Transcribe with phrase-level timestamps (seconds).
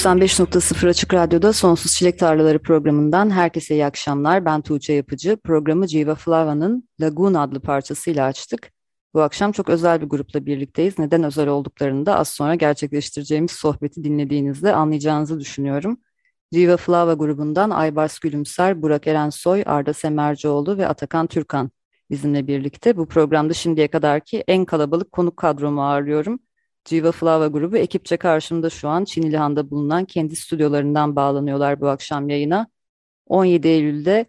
[0.00, 4.44] 95.0 Açık Radyo'da Sonsuz Çilek Tarlaları programından herkese iyi akşamlar.
[4.44, 5.36] Ben Tuğçe Yapıcı.
[5.36, 8.70] Programı Civa Flava'nın Lagoon adlı parçasıyla açtık.
[9.14, 10.98] Bu akşam çok özel bir grupla birlikteyiz.
[10.98, 16.00] Neden özel olduklarını da az sonra gerçekleştireceğimiz sohbeti dinlediğinizde anlayacağınızı düşünüyorum.
[16.52, 21.70] Civa Flava grubundan Aybars Gülümser, Burak Erensoy, Arda Semercioğlu ve Atakan Türkan
[22.10, 22.96] bizimle birlikte.
[22.96, 26.40] Bu programda şimdiye kadarki en kalabalık konuk kadromu ağırlıyorum.
[26.90, 32.66] Civa Flava grubu ekipçe karşımda şu an Çinilihan'da bulunan kendi stüdyolarından bağlanıyorlar bu akşam yayına.
[33.26, 34.26] 17 Eylül'de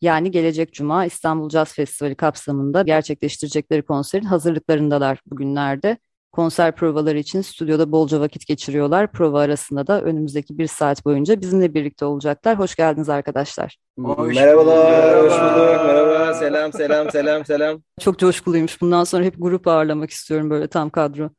[0.00, 5.98] yani gelecek cuma İstanbul Jazz Festivali kapsamında gerçekleştirecekleri konserin hazırlıklarındalar bugünlerde.
[6.32, 9.12] Konser provaları için stüdyoda bolca vakit geçiriyorlar.
[9.12, 12.58] Prova arasında da önümüzdeki bir saat boyunca bizimle birlikte olacaklar.
[12.58, 13.76] Hoş geldiniz arkadaşlar.
[13.98, 15.84] Hoş Merhabalar, hoş bulduk.
[15.86, 17.82] Merhaba, selam, selam, selam, selam.
[18.00, 18.80] Çok coşkuluymuş.
[18.80, 21.30] Bundan sonra hep grup ağırlamak istiyorum böyle tam kadro.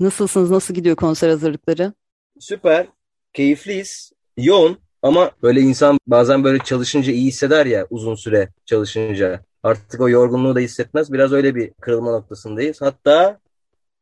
[0.00, 0.50] Nasılsınız?
[0.50, 1.92] Nasıl gidiyor konser hazırlıkları?
[2.40, 2.86] Süper.
[3.32, 4.12] Keyifliyiz.
[4.36, 9.40] Yoğun ama böyle insan bazen böyle çalışınca iyi hisseder ya uzun süre çalışınca.
[9.62, 11.12] Artık o yorgunluğu da hissetmez.
[11.12, 12.80] Biraz öyle bir kırılma noktasındayız.
[12.82, 13.38] Hatta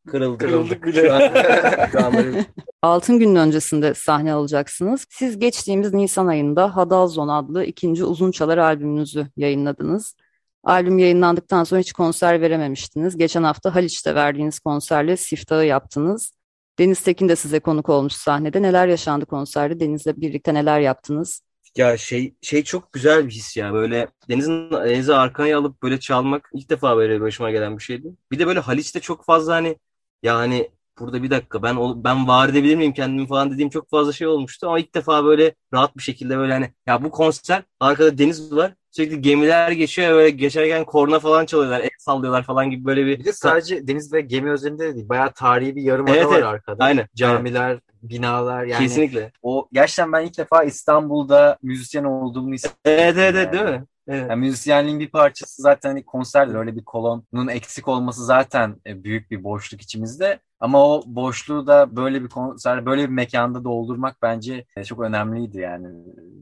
[0.08, 0.40] kırıldık.
[0.40, 1.06] Kırıldık bile.
[1.06, 1.20] Şu an,
[1.92, 2.46] şu an böyle...
[2.82, 5.06] Altın günün öncesinde sahne alacaksınız.
[5.10, 10.14] Siz geçtiğimiz Nisan ayında Hadalzon adlı ikinci uzun çalar albümünüzü yayınladınız.
[10.64, 13.16] Albüm yayınlandıktan sonra hiç konser verememiştiniz.
[13.16, 16.32] Geçen hafta Haliç'te verdiğiniz konserle siftahı yaptınız.
[16.78, 18.62] Deniz Tekin de size konuk olmuş sahnede.
[18.62, 19.80] Neler yaşandı konserde?
[19.80, 21.42] Deniz'le birlikte neler yaptınız?
[21.76, 23.72] Ya şey şey çok güzel bir his ya.
[23.72, 28.08] Böyle Deniz'in Deniz'i arkaya alıp böyle çalmak ilk defa böyle başıma gelen bir şeydi.
[28.30, 29.78] Bir de böyle Haliç'te çok fazla hani
[30.22, 30.70] yani
[31.00, 34.66] burada bir dakika ben ben var edebilir miyim kendimi falan dediğim çok fazla şey olmuştu
[34.66, 38.74] ama ilk defa böyle rahat bir şekilde böyle hani ya bu konser arkada deniz var
[38.90, 43.18] sürekli gemiler geçiyor böyle geçerken korna falan çalıyorlar el sallıyorlar falan gibi böyle bir.
[43.18, 46.34] Bir de sadece deniz ve gemi özelinde de değil bayağı tarihi bir yarımada evet, var
[46.34, 46.44] evet.
[46.44, 46.84] arkada.
[46.84, 47.08] Aynen.
[47.14, 48.82] Camiler, binalar yani.
[48.82, 49.32] Kesinlikle.
[49.42, 52.80] O gerçekten ben ilk defa İstanbul'da müzisyen olduğumu hissediyorum.
[52.84, 53.84] Evet evet, evet değil mi?
[54.08, 54.30] Evet.
[54.30, 56.54] Yani müzisyenliğin bir parçası zaten hani konserdir.
[56.54, 60.40] Öyle bir kolonun eksik olması zaten e, büyük bir boşluk içimizde.
[60.60, 65.58] Ama o boşluğu da böyle bir konser, böyle bir mekanda doldurmak bence e, çok önemliydi
[65.58, 65.86] yani.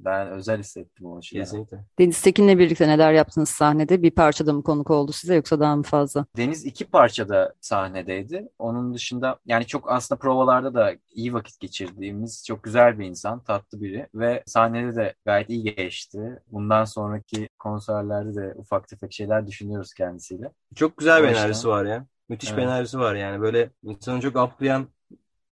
[0.05, 1.41] Ben özel hissettim o şeyi.
[1.41, 1.85] Kesinlikle.
[1.99, 4.03] Deniz Tekin'le birlikte neler yaptınız sahnede?
[4.03, 6.27] Bir parçada mı konuk oldu size yoksa daha mı fazla?
[6.37, 8.49] Deniz iki parçada sahnedeydi.
[8.59, 13.81] Onun dışında yani çok aslında provalarda da iyi vakit geçirdiğimiz çok güzel bir insan, tatlı
[13.81, 16.43] biri ve sahnede de gayet iyi geçti.
[16.53, 20.53] Bundan sonraki konserlerde de ufak tefek şeyler düşünüyoruz kendisiyle.
[20.75, 22.07] Çok güzel bir enerjisi var ya.
[22.29, 22.59] Müthiş evet.
[22.59, 23.41] bir enerjisi var yani.
[23.41, 24.89] Böyle insanı çok aplayan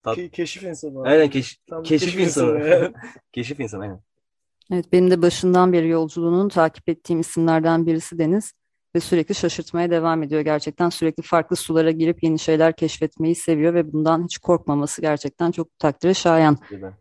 [0.03, 0.15] tat...
[0.15, 1.03] Ke keşif insanı.
[1.03, 2.59] Aynen keş Tam keşif, keşif insanı.
[2.59, 2.93] insanı.
[3.31, 3.99] keşif insanı aynen.
[4.71, 8.53] Evet benim de başından beri yolculuğunun takip ettiğim isimlerden birisi Deniz
[8.95, 10.41] ve sürekli şaşırtmaya devam ediyor.
[10.41, 15.79] Gerçekten sürekli farklı sulara girip yeni şeyler keşfetmeyi seviyor ve bundan hiç korkmaması gerçekten çok
[15.79, 16.57] takdire şayan.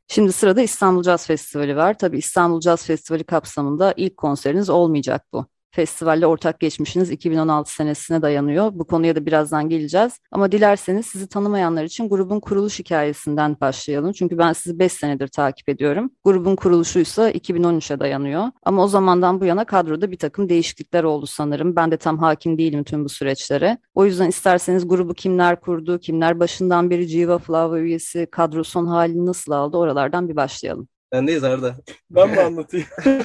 [0.08, 1.98] Şimdi sırada İstanbul Jazz Festivali var.
[1.98, 5.46] Tabii İstanbul Jazz Festivali kapsamında ilk konseriniz olmayacak bu.
[5.72, 8.70] Festivalle ortak geçmişiniz 2016 senesine dayanıyor.
[8.74, 10.18] Bu konuya da birazdan geleceğiz.
[10.32, 14.12] Ama dilerseniz sizi tanımayanlar için grubun kuruluş hikayesinden başlayalım.
[14.12, 16.10] Çünkü ben sizi 5 senedir takip ediyorum.
[16.24, 18.44] Grubun kuruluşuysa 2013'e dayanıyor.
[18.62, 21.76] Ama o zamandan bu yana kadroda bir takım değişiklikler oldu sanırım.
[21.76, 23.78] Ben de tam hakim değilim tüm bu süreçlere.
[23.94, 29.26] O yüzden isterseniz grubu kimler kurdu, kimler başından beri Civa Flava üyesi, kadro son halini
[29.26, 30.88] nasıl aldı oralardan bir başlayalım.
[31.12, 31.76] Bendeyiz Arda.
[32.10, 32.86] Ben mi anlatayım?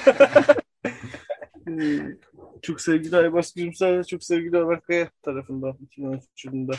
[2.66, 6.74] çok sevgili Aybars Gülümser ve çok sevgili Ömer Kaya tarafından 2013 yılında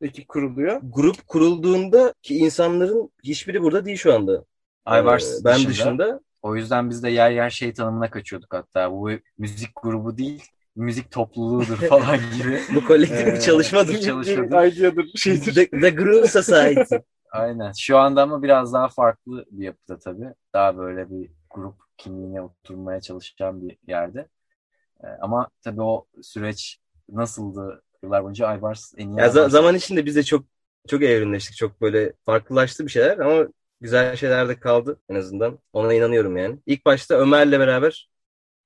[0.00, 0.80] ekip kuruluyor.
[0.82, 4.44] Grup kurulduğunda ki insanların hiçbiri burada değil şu anda.
[4.84, 5.70] Aybars ee, ben dışında.
[5.70, 6.20] dışında.
[6.42, 8.92] O yüzden biz de yer yer şey tanımına kaçıyorduk hatta.
[8.92, 10.44] Bu müzik grubu değil,
[10.76, 12.60] müzik topluluğudur falan gibi.
[12.74, 14.00] Bu kolektif bir çalışmadır.
[14.00, 14.72] çalışmadır.
[14.72, 15.54] Ideadır, bir şeydir.
[15.54, 16.94] The, the Groove Society.
[17.32, 17.72] Aynen.
[17.78, 20.34] Şu anda ama biraz daha farklı bir yapıda tabii.
[20.54, 24.28] Daha böyle bir grup kimliğine oturmaya çalışan bir yerde.
[25.04, 29.18] E, ama tabii o süreç nasıldı yıllar boyunca Aybars en iyi.
[29.18, 30.44] Ya za- zaman içinde biz de çok
[30.88, 31.56] çok evrimleştik.
[31.56, 33.48] Çok böyle farklılaştı bir şeyler ama
[33.80, 35.58] güzel şeyler de kaldı en azından.
[35.72, 36.58] Ona inanıyorum yani.
[36.66, 38.10] İlk başta Ömer'le beraber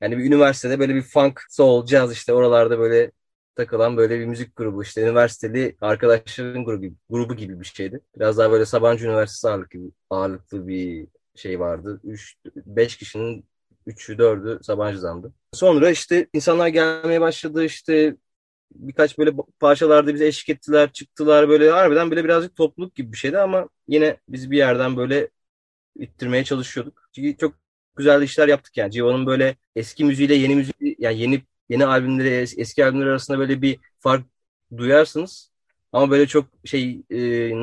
[0.00, 3.12] yani bir üniversitede böyle bir funk, soul, jazz işte oralarda böyle
[3.56, 8.00] takılan böyle bir müzik grubu işte üniversiteli arkadaşların grubu, grubu gibi bir şeydi.
[8.16, 9.80] Biraz daha böyle Sabancı Üniversitesi ağırlıklı,
[10.10, 12.00] ağırlıklı bir şey vardı.
[12.04, 13.44] 3 5 kişinin
[13.86, 15.32] 3'ü 4'ü Sabancı'dandı.
[15.52, 18.16] Sonra işte insanlar gelmeye başladı işte
[18.74, 23.38] birkaç böyle parçalarda bize eşlik ettiler, çıktılar böyle harbiden böyle birazcık topluluk gibi bir şeydi
[23.38, 25.28] ama yine biz bir yerden böyle
[25.96, 27.08] ittirmeye çalışıyorduk.
[27.14, 27.54] Çünkü çok
[27.96, 28.92] güzel işler yaptık yani.
[28.92, 33.78] Civo'nun böyle eski müziğiyle yeni müziği yani yeni yeni albümleri eski albümler arasında böyle bir
[34.00, 34.26] fark
[34.76, 35.50] duyarsınız.
[35.94, 37.18] Ama böyle çok şey e,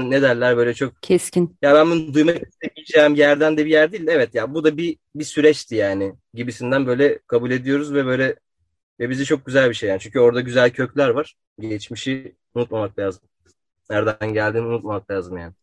[0.10, 1.58] ne derler böyle çok keskin.
[1.62, 4.78] Ya ben bunu duymak istemeyeceğim yerden de bir yer değil de evet ya bu da
[4.78, 8.36] bir bir süreçti yani gibisinden böyle kabul ediyoruz ve böyle
[9.00, 10.00] ve bizi çok güzel bir şey yani.
[10.00, 11.36] Çünkü orada güzel kökler var.
[11.60, 13.22] Geçmişi unutmamak lazım.
[13.90, 15.54] Nereden geldiğini unutmamak lazım yani.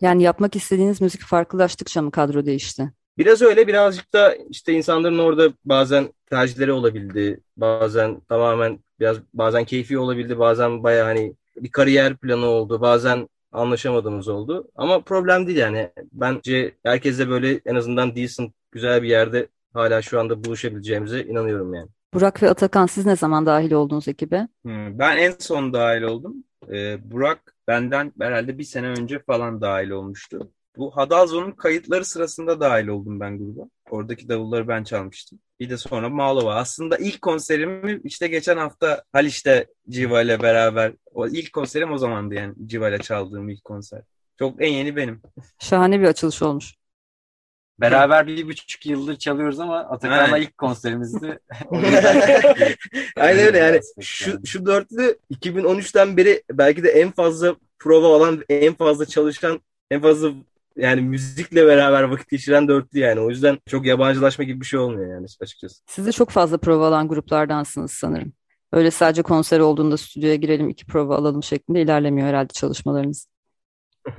[0.00, 2.92] Yani yapmak istediğiniz müzik farklılaştıkça mı kadro değişti?
[3.18, 7.40] Biraz öyle birazcık da işte insanların orada bazen tercihleri olabildi.
[7.56, 10.38] Bazen tamamen biraz bazen keyfi olabildi.
[10.38, 12.80] Bazen baya hani bir kariyer planı oldu.
[12.80, 14.68] Bazen anlaşamadığımız oldu.
[14.74, 15.90] Ama problem değil yani.
[16.12, 21.88] Bence herkesle böyle en azından decent, güzel bir yerde hala şu anda buluşabileceğimize inanıyorum yani.
[22.14, 24.48] Burak ve Atakan siz ne zaman dahil oldunuz ekibe?
[24.64, 26.34] Hmm, ben en son dahil oldum.
[26.72, 30.50] Ee, Burak benden herhalde bir sene önce falan dahil olmuştu.
[30.76, 33.62] Bu Hadalzo'nun kayıtları sırasında dahil oldum ben gruba.
[33.90, 35.38] Oradaki davulları ben çalmıştım.
[35.60, 36.54] Bir de sonra Malova.
[36.54, 40.92] Aslında ilk konserimi işte geçen hafta Haliç'te Civa ile beraber.
[41.14, 44.02] O ilk konserim o zamandı yani Civa ile çaldığım ilk konser.
[44.38, 45.22] Çok en yeni benim.
[45.58, 46.74] Şahane bir açılış olmuş.
[47.80, 51.38] Beraber bir buçuk yıldır çalıyoruz ama Atakan'la ilk konserimizdi.
[53.16, 53.80] Aynen öyle yani.
[54.00, 59.60] Şu, şu dörtlü 2013'ten beri belki de en fazla prova olan, en fazla çalışan,
[59.90, 60.32] en fazla
[60.76, 63.20] yani müzikle beraber vakit geçiren dörtlü yani.
[63.20, 65.82] O yüzden çok yabancılaşma gibi bir şey olmuyor yani açıkçası.
[65.86, 68.32] Siz de çok fazla prova alan gruplardansınız sanırım.
[68.72, 73.28] Öyle sadece konser olduğunda stüdyoya girelim iki prova alalım şeklinde ilerlemiyor herhalde çalışmalarınız.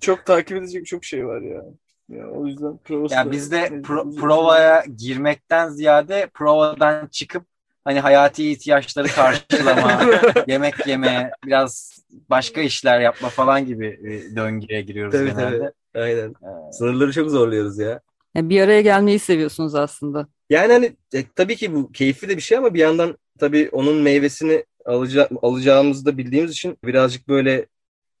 [0.00, 1.62] çok takip edecek çok şey var ya.
[2.08, 7.49] Ya o yüzden provası ya bizde pro, provaya girmekten ziyade provadan çıkıp
[7.84, 10.04] hani hayati ihtiyaçları karşılama,
[10.46, 12.00] yemek yeme, biraz
[12.30, 14.00] başka işler yapma falan gibi
[14.36, 15.58] döngüye giriyoruz tabii, genelde.
[15.58, 16.02] Tabii.
[16.02, 16.28] Aynen.
[16.28, 18.00] Ee, Sınırları çok zorluyoruz ya.
[18.34, 20.26] Yani bir araya gelmeyi seviyorsunuz aslında.
[20.50, 23.96] Yani hani e, tabii ki bu keyifli de bir şey ama bir yandan tabii onun
[23.96, 27.66] meyvesini alaca alacağımızı da bildiğimiz için birazcık böyle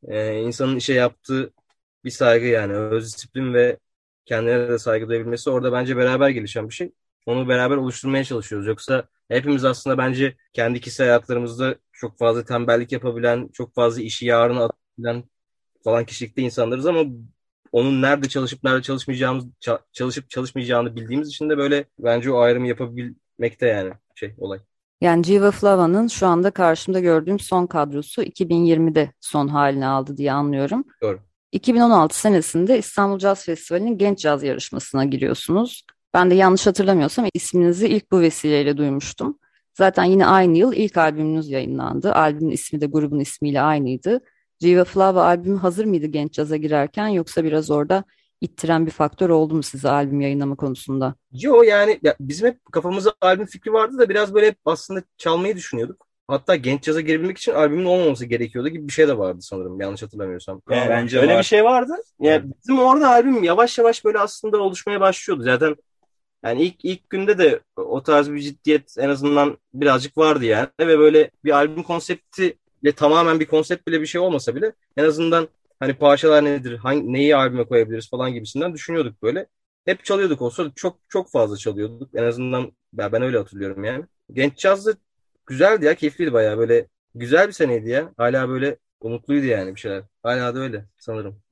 [0.08, 1.52] e, insanın işe yaptığı
[2.04, 3.78] bir saygı yani öz disiplin ve
[4.24, 6.92] kendine de saygı duyabilmesi orada bence beraber gelişen bir şey.
[7.26, 8.66] Onu beraber oluşturmaya çalışıyoruz.
[8.66, 14.64] Yoksa hepimiz aslında bence kendi kişisel hayatlarımızda çok fazla tembellik yapabilen, çok fazla işi yarına
[14.64, 15.24] atabilen
[15.84, 17.04] falan kişilikte insanlarız ama
[17.72, 19.44] onun nerede çalışıp nerede çalışmayacağımız
[19.92, 24.60] çalışıp çalışmayacağını bildiğimiz için de böyle bence o ayrımı yapabilmekte yani şey olay.
[25.00, 30.84] Yani Jiva Flava'nın şu anda karşımda gördüğüm son kadrosu 2020'de son halini aldı diye anlıyorum.
[31.02, 31.20] Doğru.
[31.52, 35.86] 2016 senesinde İstanbul Caz Festivali'nin genç caz yarışmasına giriyorsunuz.
[36.14, 39.38] Ben de yanlış hatırlamıyorsam isminizi ilk bu vesileyle duymuştum.
[39.74, 42.12] Zaten yine aynı yıl ilk albümünüz yayınlandı.
[42.12, 44.20] Albümün ismi de grubun ismiyle aynıydı.
[44.60, 48.04] Jiva Flava albümü hazır mıydı genç caza girerken yoksa biraz orada
[48.40, 51.14] ittiren bir faktör oldu mu size albüm yayınlama konusunda?
[51.32, 56.06] Yo yani ya bizim hep kafamızda albüm fikri vardı da biraz böyle aslında çalmayı düşünüyorduk.
[56.28, 60.02] Hatta genç caza girebilmek için albümün olmaması gerekiyordu gibi bir şey de vardı sanırım yanlış
[60.02, 60.62] hatırlamıyorsam.
[60.70, 61.38] Yani Bence öyle var.
[61.38, 61.92] bir şey vardı.
[62.20, 65.42] Yani bizim orada albüm yavaş yavaş böyle aslında oluşmaya başlıyordu.
[65.42, 65.76] Zaten
[66.44, 70.98] yani ilk ilk günde de o tarz bir ciddiyet en azından birazcık vardı yani ve
[70.98, 75.48] böyle bir albüm konsepti ile tamamen bir konsept bile bir şey olmasa bile en azından
[75.80, 79.46] hani parçalar nedir, hangi, neyi albüme koyabiliriz falan gibisinden düşünüyorduk böyle.
[79.84, 82.10] Hep çalıyorduk o sırada çok çok fazla çalıyorduk.
[82.14, 84.04] En azından ben, ben öyle hatırlıyorum yani.
[84.32, 84.94] Genç cazda
[85.46, 88.12] güzeldi ya, keyifliydi bayağı böyle güzel bir seneydi ya.
[88.16, 90.02] Hala böyle umutluydu yani bir şeyler.
[90.22, 91.42] Hala da öyle sanırım.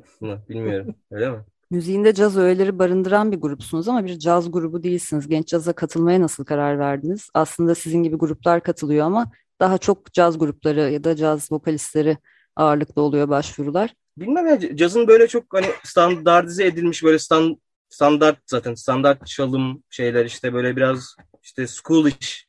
[0.49, 0.95] Bilmiyorum.
[1.11, 1.45] Öyle mi?
[1.70, 5.28] Müziğinde caz öğeleri barındıran bir grupsunuz ama bir caz grubu değilsiniz.
[5.28, 7.30] Genç caza katılmaya nasıl karar verdiniz?
[7.34, 12.18] Aslında sizin gibi gruplar katılıyor ama daha çok caz grupları ya da caz vokalistleri
[12.56, 13.94] ağırlıklı oluyor başvurular.
[14.16, 17.56] Bilmem ya cazın böyle çok hani standartize edilmiş böyle stand,
[17.88, 22.48] standart zaten standart çalım şeyler işte böyle biraz işte schoolish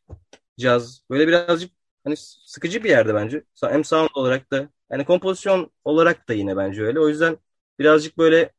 [0.60, 1.72] caz böyle birazcık
[2.04, 3.44] hani sıkıcı bir yerde bence.
[3.64, 7.00] Hem sound olarak da yani kompozisyon olarak da yine bence öyle.
[7.00, 7.38] O yüzden
[7.80, 8.52] birazcık böyle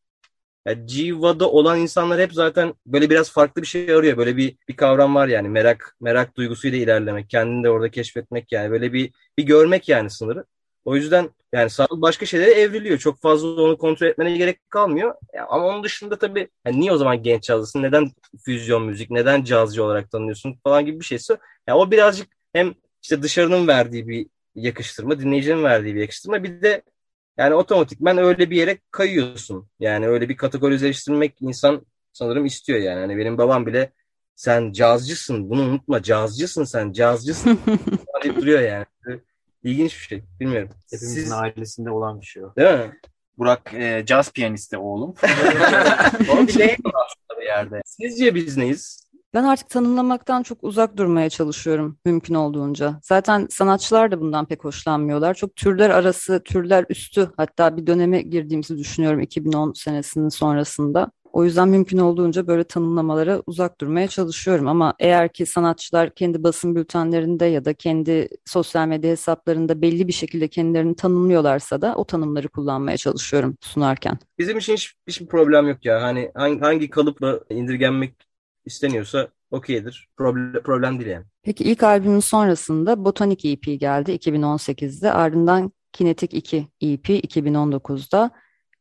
[0.66, 4.16] yani Civa'da olan insanlar hep zaten böyle biraz farklı bir şey arıyor.
[4.16, 8.70] Böyle bir bir kavram var yani merak merak duygusuyla ilerlemek, kendini de orada keşfetmek yani
[8.70, 10.44] böyle bir bir görmek yani sınırı.
[10.84, 12.98] O yüzden Yani sound başka şeylere evriliyor.
[12.98, 15.14] Çok fazla onu kontrol etmene gerek kalmıyor.
[15.34, 17.82] Ya, ama onun dışında tabii yani niye o zaman genç cazlısın?
[17.82, 18.10] Neden
[18.44, 19.10] füzyon müzik?
[19.10, 21.38] Neden cazcı olarak tanıyorsun falan gibi bir şeyse.
[21.68, 26.42] Ya o birazcık hem işte dışarının verdiği bir yakıştırma, dinleyicinin verdiği bir yakıştırma.
[26.44, 26.82] Bir de
[27.38, 29.68] yani otomatikman öyle bir yere kayıyorsun.
[29.80, 33.00] Yani öyle bir kategorileştirmek insan sanırım istiyor yani.
[33.00, 33.92] Hani benim babam bile
[34.36, 37.60] sen cazcısın bunu unutma cazcısın sen cazcısın
[38.22, 38.86] deyip duruyor yani.
[39.62, 40.22] İlginç bir şey.
[40.40, 40.70] Bilmiyorum.
[40.90, 41.32] Hepimizin Siz...
[41.32, 42.54] ailesinde olan bir şey o.
[42.56, 43.00] Değil mi?
[43.38, 45.14] Burak e, caz piyanisti oğlum.
[46.32, 47.82] o bir değil aslında bir yerde.
[47.84, 49.09] Sizce biz neyiz?
[49.34, 53.00] Ben artık tanımlamaktan çok uzak durmaya çalışıyorum mümkün olduğunca.
[53.02, 55.34] Zaten sanatçılar da bundan pek hoşlanmıyorlar.
[55.34, 61.10] Çok türler arası, türler üstü hatta bir döneme girdiğimizi düşünüyorum 2010 senesinin sonrasında.
[61.32, 64.68] O yüzden mümkün olduğunca böyle tanımlamalara uzak durmaya çalışıyorum.
[64.68, 70.12] Ama eğer ki sanatçılar kendi basın bültenlerinde ya da kendi sosyal medya hesaplarında belli bir
[70.12, 74.18] şekilde kendilerini tanımlıyorlarsa da o tanımları kullanmaya çalışıyorum sunarken.
[74.38, 76.02] Bizim için hiç, hiçbir problem yok ya.
[76.02, 78.29] Hani hangi, hangi kalıpla indirgenmek
[78.64, 80.08] isteniyorsa okeydir.
[80.16, 81.24] Problem, problem değil yani.
[81.42, 85.12] Peki ilk albümün sonrasında Botanik EP geldi 2018'de.
[85.12, 88.30] Ardından Kinetik 2 EP 2019'da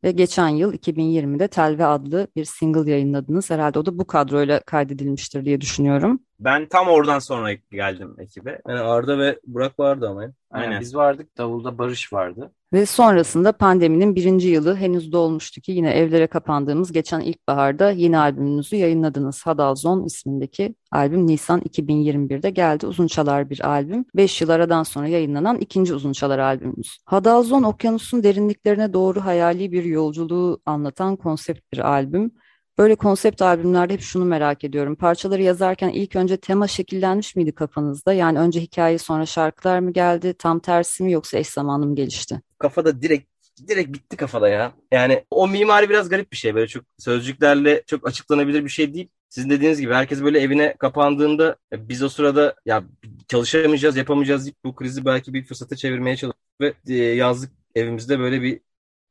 [0.04, 3.50] ve geçen yıl 2020'de Telve adlı bir single yayınladınız.
[3.50, 6.20] Herhalde o da bu kadroyla kaydedilmiştir diye düşünüyorum.
[6.40, 8.62] Ben tam oradan sonra geldim ekibe.
[8.68, 10.22] Yani Arda ve Burak vardı ama.
[10.22, 10.36] Aynen.
[10.52, 10.82] Aynen.
[10.82, 11.38] Biz vardık.
[11.38, 12.52] Davulda Barış vardı.
[12.74, 18.76] Ve sonrasında pandeminin birinci yılı henüz dolmuştu ki yine evlere kapandığımız geçen ilkbaharda yeni albümünüzü
[18.76, 19.46] yayınladınız.
[19.46, 22.88] Hadalzon ismindeki albüm Nisan 2021'de geldi.
[22.88, 24.06] Uzun çalar bir albüm.
[24.16, 26.98] Beş yıl aradan sonra yayınlanan ikinci uzun çalar albümümüz.
[27.06, 32.32] Hadalzon okyanusun derinliklerine doğru hayali bir yolculuğu anlatan konsept bir albüm.
[32.78, 34.96] Böyle konsept albümlerde hep şunu merak ediyorum.
[34.96, 38.14] Parçaları yazarken ilk önce tema şekillenmiş miydi kafanızda?
[38.14, 40.34] Yani önce hikaye sonra şarkılar mı geldi?
[40.34, 42.42] Tam tersi mi yoksa eş zamanlı mı gelişti?
[42.60, 43.28] Kafada direkt
[43.68, 44.74] direkt bitti kafada ya.
[44.92, 46.56] Yani o mimari biraz garip bir şey.
[46.56, 49.10] Böyle çok sözcüklerle çok açıklanabilir bir şey değil.
[49.30, 52.84] Sizin dediğiniz gibi herkes böyle evine kapandığında e, biz o sırada ya
[53.28, 58.42] çalışamayacağız, yapamayacağız deyip bu krizi belki bir fırsata çevirmeye çalıştık ve e, yazlık evimizde böyle
[58.42, 58.62] bir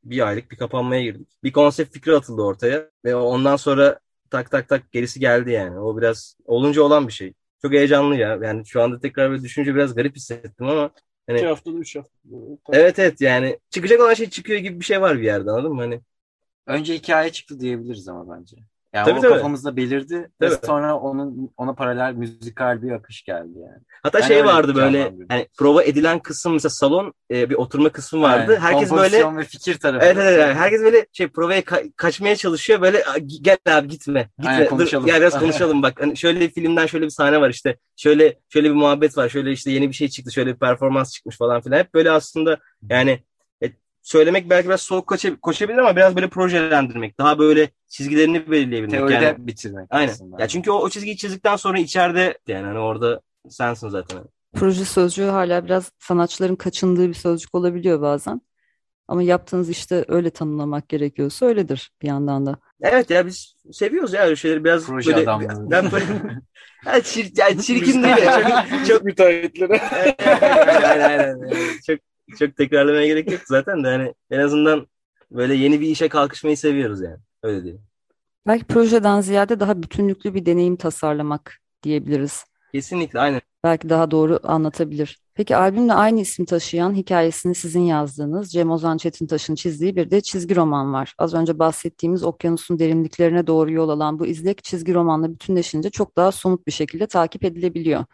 [0.04, 1.28] bir aylık bir kapanmaya girdik.
[1.44, 4.00] Bir konsept fikri atıldı ortaya ve ondan sonra
[4.30, 5.78] tak tak tak gerisi geldi yani.
[5.80, 7.34] O biraz olunca olan bir şey.
[7.62, 8.38] Çok heyecanlı ya.
[8.42, 10.90] Yani şu anda tekrar böyle düşünce biraz garip hissettim ama
[11.28, 11.38] hani...
[11.38, 12.18] İki haftada üç hafta.
[12.72, 15.80] Evet evet yani çıkacak olan şey çıkıyor gibi bir şey var bir yerde anladın mı?
[15.80, 16.00] Hani...
[16.66, 18.56] Önce hikaye çıktı diyebiliriz ama bence.
[18.92, 19.32] Yani tabii, o tabii.
[19.32, 20.50] kafamızda belirdi tabii.
[20.50, 23.82] ve sonra onun ona paralel müzikal bir akış geldi yani.
[24.02, 28.22] Hatta ben şey vardı böyle hani prova edilen kısım mesela salon e, bir oturma kısmı
[28.22, 28.52] vardı.
[28.52, 30.06] Yani, herkes böyle ve fikir tarafı.
[30.06, 30.56] Evet, evet, evet.
[30.56, 33.04] herkes böyle şey provaya ka- kaçmaya çalışıyor böyle
[33.42, 34.28] gel abi gitme.
[34.38, 34.52] Gitme.
[34.52, 35.04] Aynen, konuşalım.
[35.04, 36.00] Dur, gel biraz konuşalım bak.
[36.00, 37.76] Hani şöyle bir filmden şöyle bir sahne var işte.
[37.96, 39.28] Şöyle şöyle bir muhabbet var.
[39.28, 40.32] Şöyle işte yeni bir şey çıktı.
[40.32, 41.78] Şöyle bir performans çıkmış falan filan.
[41.78, 42.58] Hep böyle aslında
[42.90, 43.22] yani
[44.08, 47.18] söylemek belki biraz soğuk koça, koşabilir ama biraz böyle projelendirmek.
[47.18, 48.98] Daha böyle çizgilerini belirleyebilmek.
[48.98, 49.86] Teoride yani, bitirmek.
[49.90, 50.12] Aynen.
[50.12, 50.42] Aslında.
[50.42, 54.18] Ya çünkü o, o çizgiyi çizdikten sonra içeride yani hani orada sensin zaten.
[54.54, 58.40] Proje sözcüğü hala biraz sanatçıların kaçındığı bir sözcük olabiliyor bazen.
[59.08, 62.56] Ama yaptığınız işte öyle tanımlamak gerekiyorsa öyledir bir yandan da.
[62.80, 65.30] Evet ya biz seviyoruz ya öyle şeyleri biraz Proje böyle.
[65.30, 65.70] Adamları.
[65.70, 66.04] Ben böyle
[66.86, 68.16] yani, çir, yani çirkin değil.
[68.16, 69.80] çok, çok müteahhitlere.
[70.86, 71.50] aynen aynen.
[71.86, 72.07] Çok
[72.38, 74.86] çok tekrarlamaya gerek yok zaten de hani en azından
[75.30, 77.18] böyle yeni bir işe kalkışmayı seviyoruz yani.
[77.42, 77.82] Öyle diyeyim.
[78.46, 82.44] Belki projeden ziyade daha bütünlüklü bir deneyim tasarlamak diyebiliriz.
[82.72, 83.40] Kesinlikle aynen.
[83.64, 85.18] Belki daha doğru anlatabilir.
[85.34, 90.56] Peki albümle aynı ismi taşıyan hikayesini sizin yazdığınız Cem Ozan Çetintaş'ın çizdiği bir de çizgi
[90.56, 91.14] roman var.
[91.18, 96.32] Az önce bahsettiğimiz okyanusun derinliklerine doğru yol alan bu izlek çizgi romanla bütünleşince çok daha
[96.32, 98.04] somut bir şekilde takip edilebiliyor.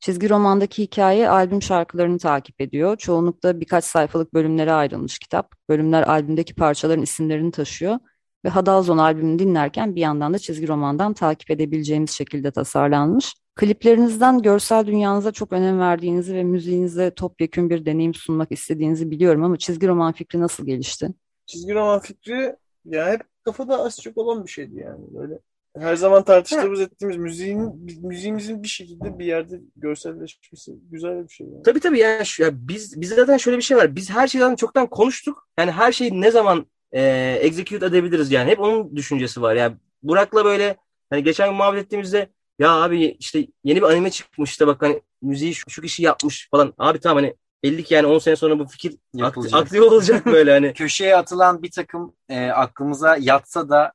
[0.00, 2.96] Çizgi romandaki hikaye albüm şarkılarını takip ediyor.
[2.96, 5.54] Çoğunlukla birkaç sayfalık bölümlere ayrılmış kitap.
[5.68, 7.98] Bölümler albümdeki parçaların isimlerini taşıyor.
[8.44, 13.34] Ve Hadalzon albümünü dinlerken bir yandan da çizgi romandan takip edebileceğimiz şekilde tasarlanmış.
[13.54, 19.56] Kliplerinizden görsel dünyanıza çok önem verdiğinizi ve müziğinize topyekün bir deneyim sunmak istediğinizi biliyorum ama
[19.56, 21.08] çizgi roman fikri nasıl gelişti?
[21.46, 25.04] Çizgi roman fikri ya hep kafada az çok olan bir şeydi yani.
[25.14, 25.38] Böyle
[25.78, 31.46] her zaman tartıştığımız ettiğimiz müziğin müziğimizin bir şekilde bir yerde görselleşmesi güzel bir şey.
[31.46, 31.62] Yani.
[31.62, 33.96] Tabii tabii yani şu, ya biz biz zaten şöyle bir şey var.
[33.96, 35.48] Biz her şeyden çoktan konuştuk.
[35.58, 37.02] Yani her şeyi ne zaman e,
[37.40, 38.50] execute edebiliriz yani.
[38.50, 39.54] Hep onun düşüncesi var.
[39.54, 40.76] Yani Burak'la böyle
[41.10, 45.02] hani geçen gün muhabbet ettiğimizde ya abi işte yeni bir anime çıkmış işte bak hani
[45.22, 46.74] müziği şu, şu kişi yapmış falan.
[46.78, 50.72] Abi tamam hani belli ki yani 10 sene sonra bu fikir aktif olacak böyle hani.
[50.74, 53.92] Köşeye atılan bir takım e, aklımıza yatsa da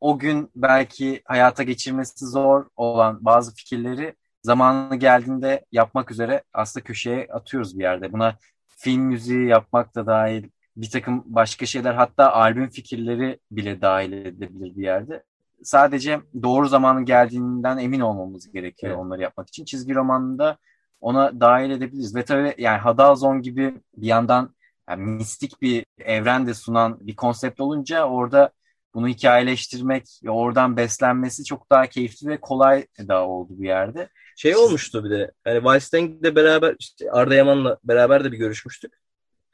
[0.00, 7.26] o gün belki hayata geçirmesi zor olan bazı fikirleri zamanı geldiğinde yapmak üzere aslında köşeye
[7.32, 8.12] atıyoruz bir yerde.
[8.12, 8.36] Buna
[8.68, 14.76] film müziği yapmak da dahil bir takım başka şeyler hatta albüm fikirleri bile dahil edilebilir
[14.76, 15.22] bir yerde.
[15.62, 19.04] Sadece doğru zamanın geldiğinden emin olmamız gerekiyor Evet.
[19.04, 19.64] onları yapmak için.
[19.64, 20.56] Çizgi romanında
[21.00, 22.14] ona dahil edebiliriz.
[22.14, 24.54] Ve tabii yani Hadalzon gibi bir yandan
[24.88, 28.50] yani mistik bir evren de sunan bir konsept olunca orada
[28.94, 34.08] bunu hikayeleştirmek ve oradan beslenmesi çok daha keyifli ve kolay da oldu bir yerde.
[34.36, 35.30] Şey olmuştu bir de.
[35.44, 38.92] Hani Weinstein'le beraber işte Arda Yaman'la beraber de bir görüşmüştük.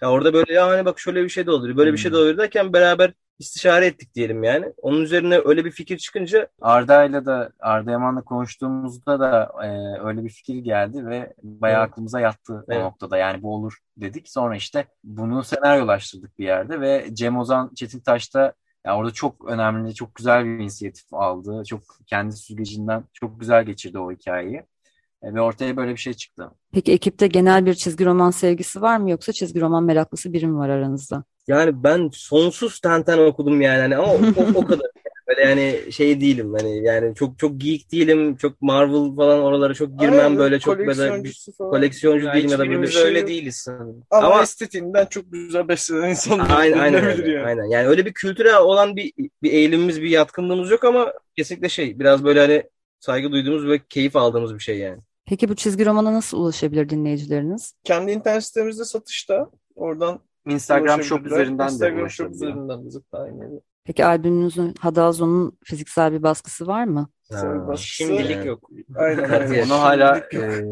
[0.02, 2.16] Ya orada böyle ya hani bak şöyle bir şey de olur, böyle bir şey de
[2.16, 4.72] olur derken beraber istişare ettik diyelim yani.
[4.76, 9.68] Onun üzerine öyle bir fikir çıkınca Arda'yla da Arda Yaman'la konuştuğumuzda da e,
[10.06, 11.92] öyle bir fikir geldi ve bayağı Evet.
[11.92, 12.80] aklımıza yattı Evet.
[12.82, 13.16] o noktada.
[13.16, 14.28] Yani bu olur dedik.
[14.28, 18.52] Sonra işte bunu senaryolaştırdık bir yerde ve Cem Ozan Çetintaş da
[18.86, 21.62] ya orada çok önemli, çok güzel bir inisiyatif aldı.
[21.66, 24.62] Çok kendi süzgecinden çok güzel geçirdi o hikayeyi.
[25.22, 26.50] E, ve ortaya böyle bir şey çıktı.
[26.72, 30.58] Peki ekipte genel bir çizgi roman sevgisi var mı yoksa çizgi roman meraklısı biri mi
[30.58, 31.24] var aranızda?
[31.48, 34.86] yani ben sonsuz Tenten okudum yani hani ama o, o, o kadar.
[35.28, 38.36] Böyle yani şey değilim hani yani çok çok geek değilim.
[38.36, 41.70] Çok Marvel falan oralara çok girmem Aynen, böyle çok böyle bir falan.
[41.70, 44.02] koleksiyoncu Ya değilim ya da böyle bir şey öyle değiliz sanırım.
[44.10, 47.40] Ama, Ama- estetiğinden çok güzel beslenen insanlar Aynen aynen yani.
[47.46, 47.64] Aynen.
[47.64, 52.24] Yani öyle bir kültüre olan bir bir eğilimimiz, bir yatkınlığımız yok ama kesinlikle şey biraz
[52.24, 52.62] böyle hani
[53.00, 54.98] saygı duyduğumuz ve keyif aldığımız bir şey yani.
[55.26, 57.74] Peki bu çizgi romana nasıl ulaşabilir dinleyicileriniz?
[57.84, 59.50] Kendi internet sitemizde satışta.
[59.74, 63.60] Oradan Instagram Shop üzerinden de Instagram Shop üzerinden de zaten aynen.
[63.86, 67.08] Peki albümünüzün Hadalzo'nun fiziksel bir baskısı var mı?
[67.30, 67.86] Baskısı.
[67.86, 68.70] Şimdilik yok.
[68.96, 69.66] Aynen aynen.
[69.66, 70.62] Onu hala e,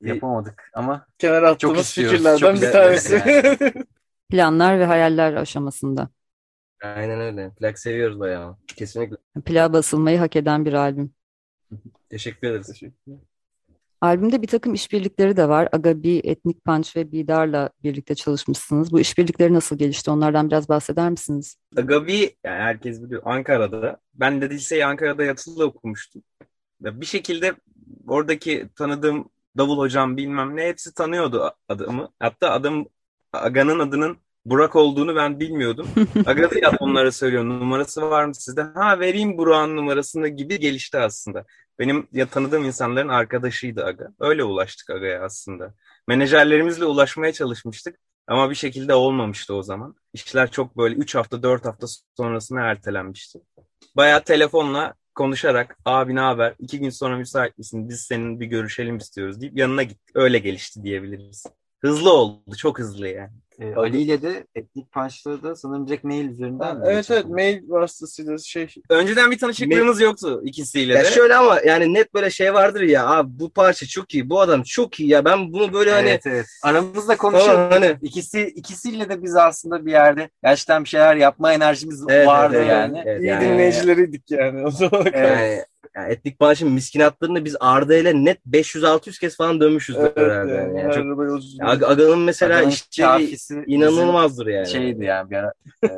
[0.00, 2.12] yapamadık ama kenara Çok attığımız istiyoruz.
[2.18, 3.22] fikirlerden Çok bir tanesi.
[4.30, 6.08] Planlar ve hayaller aşamasında.
[6.82, 7.50] Aynen öyle.
[7.50, 8.56] Plak seviyoruz bayağı.
[8.66, 9.16] Kesinlikle.
[9.44, 11.14] Plağa basılmayı hak eden bir albüm.
[12.08, 12.82] Teşekkür ederiz.
[14.02, 15.68] Albümde bir takım işbirlikleri de var.
[15.72, 18.92] Agabi, Etnik Punch ve Bidar'la birlikte çalışmışsınız.
[18.92, 20.10] Bu işbirlikleri nasıl gelişti?
[20.10, 21.56] Onlardan biraz bahseder misiniz?
[21.76, 24.00] Agabi yani herkes biliyor Ankara'da.
[24.14, 26.22] Ben de liseyi Ankara'da yatılı okumuştum.
[26.80, 27.54] Bir şekilde
[28.08, 32.08] oradaki tanıdığım Davul hocam bilmem ne hepsi tanıyordu adamı.
[32.20, 32.86] Hatta adam
[33.32, 35.88] Aga'nın adının Burak olduğunu ben bilmiyordum.
[36.26, 37.44] Aga da onlara söylüyor.
[37.44, 38.62] Numarası var mı sizde?
[38.62, 41.44] Ha vereyim Burak'ın numarasını gibi gelişti aslında.
[41.82, 44.08] Benim ya tanıdığım insanların arkadaşıydı Aga.
[44.20, 45.74] Öyle ulaştık Aga'ya aslında.
[46.08, 47.96] Menajerlerimizle ulaşmaya çalışmıştık.
[48.26, 49.94] Ama bir şekilde olmamıştı o zaman.
[50.12, 53.38] İşler çok böyle 3 hafta 4 hafta sonrasına ertelenmişti.
[53.96, 56.54] Bayağı telefonla konuşarak abi ne haber?
[56.58, 57.88] İki gün sonra müsait misin?
[57.88, 60.10] Biz senin bir görüşelim istiyoruz deyip yanına gittik.
[60.14, 61.46] Öyle gelişti diyebiliriz.
[61.80, 62.56] Hızlı oldu.
[62.56, 63.41] Çok hızlı yani.
[63.60, 67.62] E, Ali ile de Etnik Punch'la da sanırım direkt mail üzerinden mi evet evet mail
[67.68, 71.08] vasıtasıyla şey Önceden bir tanışıklığınız yoktu ikisiyle Ya de.
[71.10, 74.62] şöyle ama yani net böyle şey vardır ya abi bu parça çok iyi bu adam
[74.62, 76.46] çok iyi ya ben bunu böyle hani Evet evet.
[76.62, 77.72] Aramızda falan konuşuyorduk.
[77.72, 82.56] hani İkisi ikisiyle de biz aslında bir yerde gerçekten bir şeyler yapma enerjimiz Evet, vardı
[82.58, 83.02] evet, yani.
[83.06, 85.06] evet, iyi yani- dinleyicileriydik yani o zaman.
[85.12, 85.66] Evet.
[85.96, 90.52] Yani, etnik bağışın miskinatlarını biz Arda ile net 500-600 kez falan dönmüşüz Evet, herhalde.
[90.52, 90.94] yani, Yani.
[90.94, 91.04] Çok.
[91.60, 92.62] Ag- Aga'nın mesela
[93.00, 94.66] kafisi inanılmazdır yani.
[94.66, 95.52] şeydi yani bir ara.
[95.84, 95.88] Ee,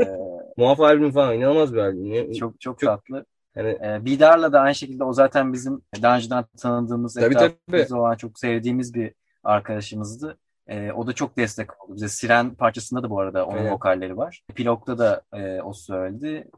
[0.56, 2.32] Muaf albüm falan inanılmaz bir albüm.
[2.32, 3.24] çok çok Çok- tatlı.
[3.56, 8.16] Yani Ee, Bidar'la da aynı şekilde o zaten bizim daha önceden tanıdığımız, Tabii, etrafımızda olan
[8.16, 9.12] çok sevdiğimiz bir
[9.44, 10.38] arkadaşımızdı.
[10.68, 12.08] Ee, o da çok destek oldu bize.
[12.08, 13.72] Siren parçasında da bu arada onun Evet.
[13.72, 14.42] vokalleri var.
[14.54, 16.48] Pilok'ta da e, o söyledi.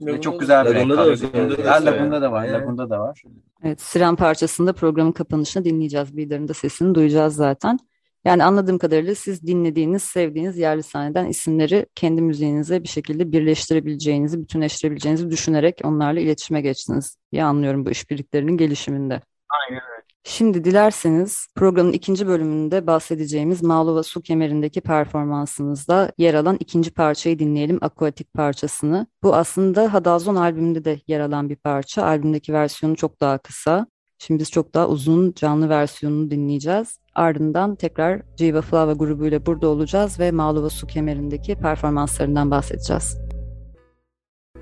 [0.00, 1.10] Ve çok güzel bir Lagoon'da da-.
[1.10, 1.86] Lagoon'da da.
[1.86, 2.44] Lagoon'da da var.
[2.44, 2.60] Evet.
[2.60, 3.22] Lagoon'da da var.
[3.64, 6.16] Evet, Siren parçasında programın kapanışını dinleyeceğiz.
[6.16, 7.78] Bidar'ın da sesini duyacağız zaten.
[8.24, 15.30] Yani anladığım kadarıyla siz dinlediğiniz, sevdiğiniz yerli sahneden isimleri kendi müziğinize bir şekilde birleştirebileceğinizi, bütünleştirebileceğinizi
[15.30, 19.20] düşünerek onlarla iletişime geçtiniz diye anlıyorum bu işbirliklerinin gelişiminde.
[19.68, 19.80] Aynen
[20.28, 27.78] Şimdi dilerseniz programın ikinci bölümünde bahsedeceğimiz Mağluva Su Kemeri'ndeki performansınızda yer alan ikinci parçayı dinleyelim,
[27.80, 29.06] Aquatic parçasını.
[29.22, 32.04] Bu aslında Hadalzon albümünde de yer alan bir parça.
[32.06, 33.86] Albümdeki versiyonu çok daha kısa.
[34.18, 36.98] Şimdi biz çok daha uzun canlı versiyonunu dinleyeceğiz.
[37.14, 43.25] Ardından tekrar Jiva Flava grubuyla burada olacağız ve Mağluva Su Kemeri'ndeki performanslarından bahsedeceğiz.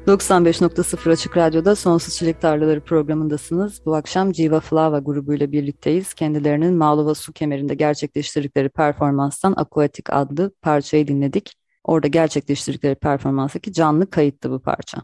[0.06, 3.86] 95.0 Açık Radyo'da Sonsuz Çilek Tarlaları programındasınız.
[3.86, 6.14] Bu akşam Jiva Flava grubuyla birlikteyiz.
[6.14, 11.54] Kendilerinin Mağluva Su Kemeri'nde gerçekleştirdikleri performanstan Aquatic adlı parçayı dinledik.
[11.84, 15.02] Orada gerçekleştirdikleri performanstaki canlı kayıttı bu parça.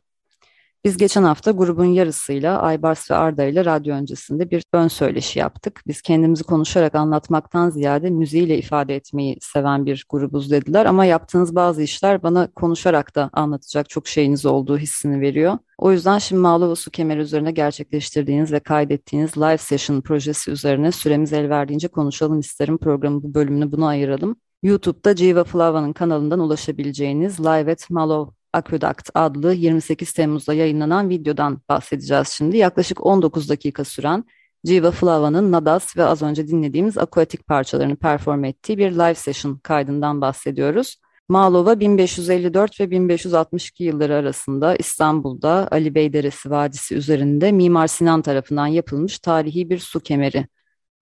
[0.85, 5.83] Biz geçen hafta grubun yarısıyla Aybars ve Arda ile radyo öncesinde bir ön söyleşi yaptık.
[5.87, 11.83] Biz kendimizi konuşarak anlatmaktan ziyade müziğiyle ifade etmeyi seven bir grubuz dediler ama yaptığınız bazı
[11.83, 15.59] işler bana konuşarak da anlatacak çok şeyiniz olduğu hissini veriyor.
[15.79, 21.33] O yüzden şimdi Mağluva Su Kemeri üzerine gerçekleştirdiğiniz ve kaydettiğiniz live session projesi üzerine süremiz
[21.33, 22.79] el verdiğince konuşalım isterim.
[22.79, 24.37] Programın bu bölümünü buna ayıralım.
[24.63, 32.29] YouTube'da Jiva Flava'nın kanalından ulaşabileceğiniz Live at Malo Aqueduct adlı 28 Temmuz'da yayınlanan videodan bahsedeceğiz
[32.29, 32.57] şimdi.
[32.57, 34.25] Yaklaşık 19 dakika süren
[34.65, 40.21] Jiva Flava'nın Nadas ve az önce dinlediğimiz Aquatic parçalarını perform ettiği bir live session kaydından
[40.21, 40.97] bahsediyoruz.
[41.29, 48.67] Malova 1554 ve 1562 yılları arasında İstanbul'da Ali Bey Deresi Vadisi üzerinde Mimar Sinan tarafından
[48.67, 50.47] yapılmış tarihi bir su kemeri.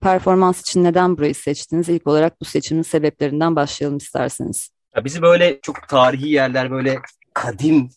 [0.01, 1.89] Performans için neden burayı seçtiniz?
[1.89, 4.71] İlk olarak bu seçimin sebeplerinden başlayalım isterseniz.
[4.97, 6.99] Ya bizi böyle çok tarihi yerler böyle
[7.39, 7.91] kadim,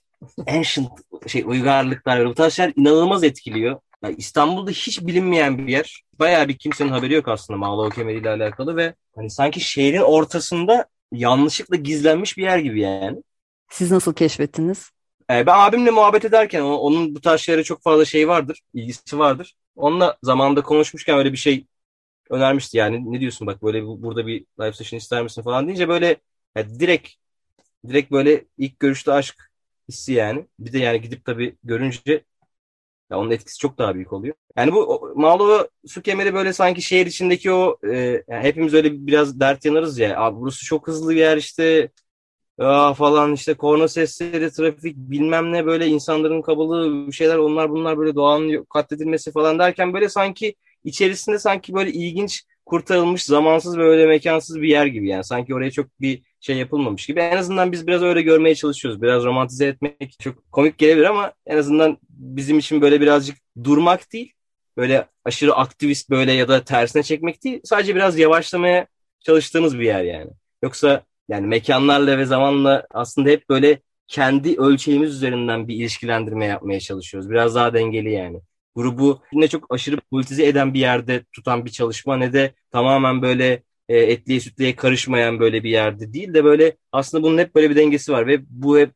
[0.48, 0.90] ancient
[1.28, 3.80] şey uygarlıklar böyle bu tarz şeyler inanılmaz etkiliyor.
[4.04, 6.04] Yani İstanbul'da hiç bilinmeyen bir yer.
[6.20, 10.86] Bayağı bir kimsenin haberi yok aslında Mağlava Kemeri ile alakalı ve hani sanki şehrin ortasında
[11.12, 13.24] yanlışlıkla gizlenmiş bir yer gibi yani.
[13.70, 14.92] Siz nasıl keşfettiniz?
[15.32, 19.56] Ee, ben abimle muhabbet ederken onun bu tarz şeylere çok fazla şey vardır, ilgisi vardır.
[19.76, 21.66] Onunla zamanında konuşmuşken öyle bir şey
[22.30, 26.18] önermişti yani ne diyorsun bak böyle burada bir live session ister misin falan deyince böyle
[26.56, 27.10] yani direkt
[27.90, 29.52] direkt böyle ilk görüşte aşk
[29.90, 30.46] hissi yani.
[30.60, 32.24] Bir de yani gidip tabii görünce
[33.12, 34.36] ya onun etkisi çok daha büyük oluyor.
[34.58, 39.40] Yani bu Malova su kemeri böyle sanki şehir içindeki o e, yani hepimiz öyle biraz
[39.40, 40.20] dert yanarız ya.
[40.22, 41.90] Abi burası çok hızlı bir yer işte
[42.60, 47.98] Aa, falan işte korna sesleri, trafik bilmem ne böyle insanların kabalığı bir şeyler onlar bunlar
[47.98, 54.06] böyle doğanın katledilmesi falan derken böyle sanki içerisinde sanki böyle ilginç kurtarılmış zamansız ve öyle
[54.08, 55.24] mekansız bir yer gibi yani.
[55.24, 57.20] Sanki oraya çok bir şey yapılmamış gibi.
[57.20, 59.02] En azından biz biraz öyle görmeye çalışıyoruz.
[59.02, 64.34] Biraz romantize etmek çok komik gelebilir ama en azından bizim için böyle birazcık durmak değil.
[64.78, 67.62] Böyle aşırı aktivist böyle ya da tersine çekmek değil.
[67.64, 68.88] Sadece biraz yavaşlamaya
[69.20, 70.32] çalıştığımız bir yer yani.
[70.64, 77.30] Yoksa yani mekanlarla ve zamanla aslında hep böyle kendi ölçeğimiz üzerinden bir ilişkilendirme yapmaya çalışıyoruz.
[77.30, 78.42] Biraz daha dengeli yani
[78.76, 83.64] grubu ne çok aşırı politize eden bir yerde tutan bir çalışma ne de tamamen böyle
[83.92, 87.76] e, etliye sütlüye karışmayan böyle bir yerde değil de böyle aslında bunun hep böyle bir
[87.76, 88.92] dengesi var ve bu hep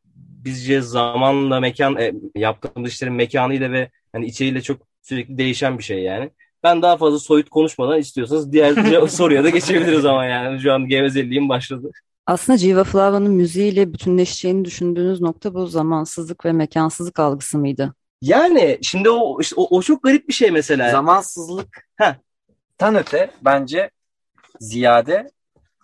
[0.45, 5.99] bizce zamanla mekan e, yaptığımız işlerin mekanıyla ve hani içeriğiyle çok sürekli değişen bir şey
[5.99, 6.29] yani.
[6.63, 8.73] Ben daha fazla soyut konuşmadan istiyorsanız diğer
[9.07, 11.91] soruya da geçebiliriz ama yani şu an gevezeliğim başladı.
[12.25, 17.93] Aslında Jiva Flava'nın müziğiyle bütünleşeceğini düşündüğünüz nokta bu zamansızlık ve mekansızlık algısı mıydı?
[18.21, 20.91] Yani şimdi o işte o, o çok garip bir şey mesela.
[20.91, 21.87] Zamansızlık
[22.77, 23.89] tan öte bence
[24.59, 25.31] ziyade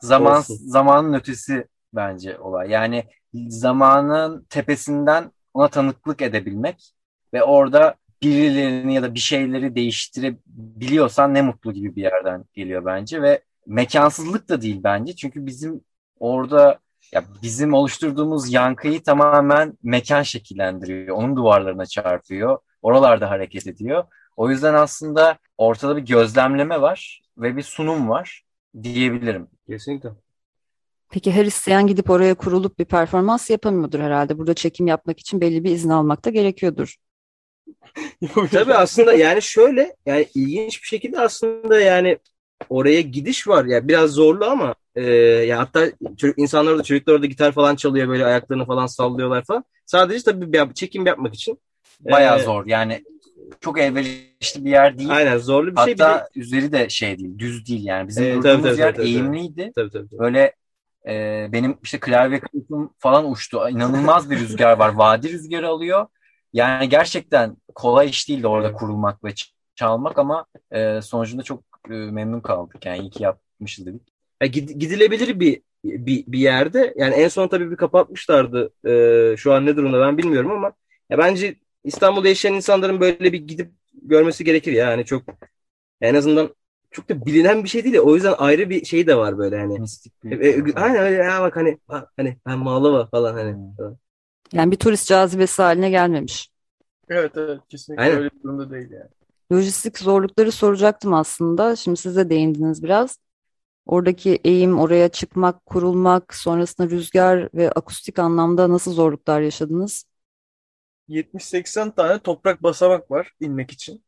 [0.02, 0.58] zaman Olsun.
[0.60, 2.70] zamanın ötesi bence olay.
[2.70, 3.04] Yani
[3.48, 6.94] zamanın tepesinden ona tanıklık edebilmek
[7.34, 13.22] ve orada birilerini ya da bir şeyleri değiştirebiliyorsan ne mutlu gibi bir yerden geliyor bence
[13.22, 15.16] ve mekansızlık da değil bence.
[15.16, 15.82] Çünkü bizim
[16.20, 16.80] orada
[17.14, 21.18] ya bizim oluşturduğumuz yankıyı tamamen mekan şekillendiriyor.
[21.18, 22.58] Onun duvarlarına çarpıyor.
[22.82, 24.04] Oralarda hareket ediyor.
[24.38, 28.44] O yüzden aslında ortada bir gözlemleme var ve bir sunum var
[28.84, 29.48] diyebilirim.
[29.68, 30.10] Kesinlikle.
[31.12, 34.38] Peki her isteyen gidip oraya kurulup bir performans yapamıyordur herhalde.
[34.38, 36.96] Burada çekim yapmak için belli bir izin almak da gerekiyordur.
[38.52, 42.18] Tabii aslında yani şöyle yani ilginç bir şekilde aslında yani
[42.70, 43.66] oraya gidiş var.
[43.66, 45.04] Yani biraz zorlu ama e,
[45.46, 49.64] ya hatta çocuk, insanlar da çocuklar orada gitar falan çalıyor böyle ayaklarını falan sallıyorlar falan.
[49.86, 51.60] Sadece tabii bir çekim yapmak için.
[52.00, 53.04] Bayağı ee, zor yani
[53.62, 55.10] çok elverişli bir yer değil.
[55.10, 56.06] Aynen zorlu bir Hatta şey.
[56.06, 58.08] Hatta üzeri de şey değil, düz değil yani.
[58.08, 59.72] Bizim ee, durduğumuz tabii, yer tabii, eğimliydi.
[59.76, 60.20] Tabii, tabii, tabii.
[60.20, 60.54] Böyle
[61.08, 63.70] e, benim işte klavye kılıfım falan uçtu.
[63.70, 64.94] İnanılmaz bir rüzgar var.
[64.94, 66.08] Vadi rüzgarı alıyor.
[66.54, 69.34] Yani gerçekten kolay iş değildi orada kurulmak ve
[69.76, 72.86] çalmak ama e, sonucunda çok e, memnun kaldık.
[72.86, 74.02] Yani iyi ki yapmışız dedik.
[74.42, 76.94] Ya gidilebilir bir, bir bir yerde.
[76.98, 78.74] Yani en son tabii bir kapatmışlardı.
[78.88, 80.74] E, şu an ne durumda ben bilmiyorum ama
[81.10, 84.92] ya bence İstanbul'da yaşayan insanların böyle bir gidip görmesi gerekir ya.
[84.92, 85.24] Yani çok
[86.02, 86.56] en azından
[86.92, 88.02] çok da bilinen bir şey değil ya.
[88.02, 89.80] O yüzden ayrı bir şey de var böyle hani.
[89.80, 90.42] Mistik bir.
[90.42, 91.78] E, e, aynen öyle ya bak hani
[92.18, 93.52] hani ben Mağlava falan hani.
[93.54, 93.96] Hmm.
[94.54, 96.52] Yani bir turist cazibesi haline gelmemiş.
[97.10, 98.18] Evet evet kesinlikle Aynen.
[98.18, 99.10] öyle bir durumda değil yani.
[99.52, 101.76] Lojistik zorlukları soracaktım aslında.
[101.76, 103.18] Şimdi siz de değindiniz biraz.
[103.86, 110.06] Oradaki eğim, oraya çıkmak, kurulmak, sonrasında rüzgar ve akustik anlamda nasıl zorluklar yaşadınız?
[111.12, 114.04] 70-80 tane toprak basamak var inmek için.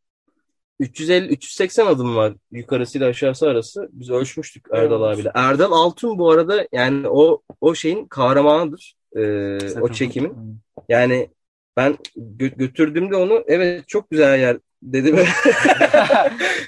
[0.79, 3.89] 350-380 adım var yukarısıyla aşağısı arası.
[3.91, 5.15] Biz ölçmüştük Erdal evet.
[5.15, 5.31] abiyle.
[5.35, 8.95] Erdal Altun bu arada yani o o şeyin kahramanıdır.
[9.15, 10.59] Ee, o çekimin.
[10.89, 11.29] Yani
[11.77, 15.15] ben gö- götürdüğümde onu evet çok güzel yer dedim.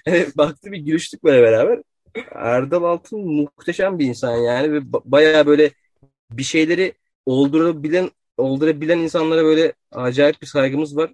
[0.06, 1.80] evet, baktı bir gülüştük böyle beraber.
[2.32, 5.72] Erdal Altın muhteşem bir insan yani ve baya böyle
[6.32, 6.94] bir şeyleri
[7.26, 11.14] oldurabilen oldurabilen insanlara böyle acayip bir saygımız var.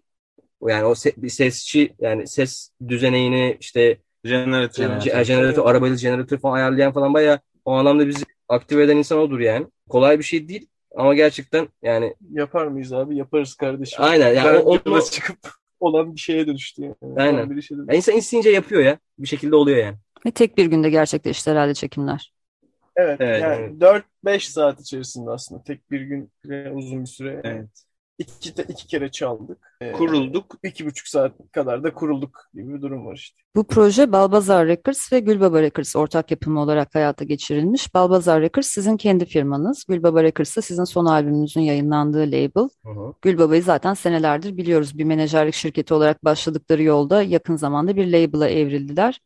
[0.68, 6.56] Yani o se- bir sesçi yani ses düzeneğini işte jeneratör, jeneratör, jeneratör arabayla jeneratör falan
[6.56, 9.68] ayarlayan falan baya o anlamda bizi aktive eden insan odur yani.
[9.90, 13.18] Kolay bir şey değil ama gerçekten yani Yapar mıyız abi?
[13.18, 14.04] Yaparız kardeşim.
[14.04, 15.38] aynen yani Ben o- onu, çıkıp
[15.80, 16.96] olan bir şeye dönüştü yani.
[17.18, 17.34] Aynen.
[17.38, 17.92] Olan bir işe dönüştü.
[17.92, 19.00] Ya insan isteyince yapıyor ya.
[19.20, 19.98] Bir şekilde oluyor yani.
[20.26, 22.34] Ve tek bir günde gerçekleşti herhalde çekimler.
[23.02, 23.82] Evet, Evet, yani evet.
[24.26, 26.32] 4-5 saat içerisinde aslında tek bir gün
[26.74, 27.42] uzun bir süre.
[27.44, 27.70] Evet.
[28.18, 29.78] İki, iki kere çaldık.
[29.82, 30.56] Ee, Kurulduk.
[30.64, 33.42] iki buçuk saat kadar da kurulduk gibi bir durum var işte.
[33.56, 37.94] Bu proje Balbazar Records ve Gülbaba Records ortak yapımı olarak hayata geçirilmiş.
[37.94, 39.86] Balbazar Records sizin kendi firmanız.
[39.90, 42.70] Gülbaba Records da sizin son albümünüzün yayınlandığı label.
[43.22, 44.98] Gülbaba'yı zaten senelerdir biliyoruz.
[44.98, 49.20] Bir menajerlik şirketi olarak başladıkları yolda yakın zamanda bir label'a evrildiler.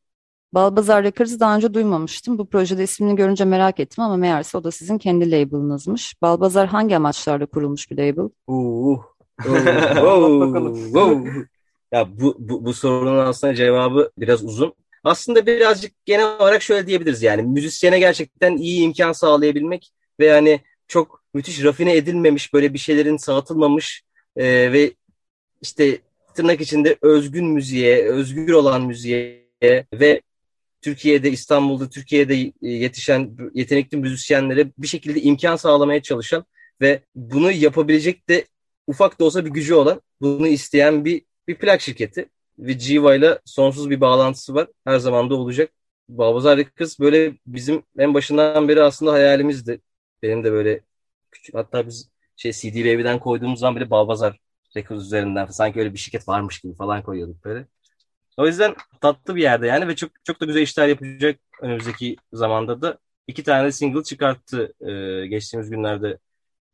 [0.53, 2.37] Balbazar Records'ı daha önce duymamıştım.
[2.37, 6.21] Bu projede ismini görünce merak ettim ama meğerse o da sizin kendi label'ınızmış.
[6.21, 8.29] Balbazar hangi amaçlarla kurulmuş bir label?
[8.47, 9.03] Uh,
[9.45, 11.47] Anlat bakalım.
[11.91, 14.73] Ya bu, bu, bu sorunun aslında cevabı biraz uzun.
[15.03, 21.23] Aslında birazcık genel olarak şöyle diyebiliriz yani müzisyene gerçekten iyi imkan sağlayabilmek ve yani çok
[21.33, 24.03] müthiş rafine edilmemiş böyle bir şeylerin sağıtılmamış
[24.35, 24.93] e, ve
[25.61, 25.99] işte
[26.33, 29.45] tırnak içinde özgün müziğe, özgür olan müziğe
[29.93, 30.21] ve
[30.85, 36.45] Türkiye'de, İstanbul'da, Türkiye'de yetişen yetenekli müzisyenlere bir şekilde imkan sağlamaya çalışan
[36.81, 38.45] ve bunu yapabilecek de
[38.87, 43.39] ufak da olsa bir gücü olan, bunu isteyen bir bir plak şirketi ve Civa ile
[43.45, 44.67] sonsuz bir bağlantısı var.
[44.85, 45.71] Her zaman da olacak.
[46.09, 49.81] Balbazar Records böyle bizim en başından beri aslında hayalimizdi.
[50.23, 50.81] Benim de böyle
[51.31, 54.39] küçük hatta biz şey CD Baby'den koyduğumuz zaman bile Balbazar
[54.77, 57.67] Records üzerinden sanki öyle bir şirket varmış gibi falan koyuyorduk böyle.
[58.37, 62.81] O yüzden tatlı bir yerde yani ve çok çok da güzel işler yapacak önümüzdeki zamanda
[62.81, 62.97] da.
[63.27, 64.73] iki tane single çıkarttı
[65.23, 66.17] ee, geçtiğimiz günlerde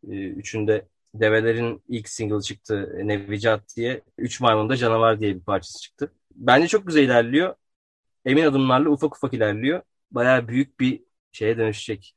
[0.09, 4.01] e, üçünde Develerin ilk single çıktı Nevicat diye.
[4.17, 6.13] Üç Maymun'da Canavar diye bir parçası çıktı.
[6.35, 7.55] Bence çok güzel ilerliyor.
[8.25, 9.81] Emin adımlarla ufak ufak ilerliyor.
[10.11, 12.15] Bayağı büyük bir şeye dönüşecek.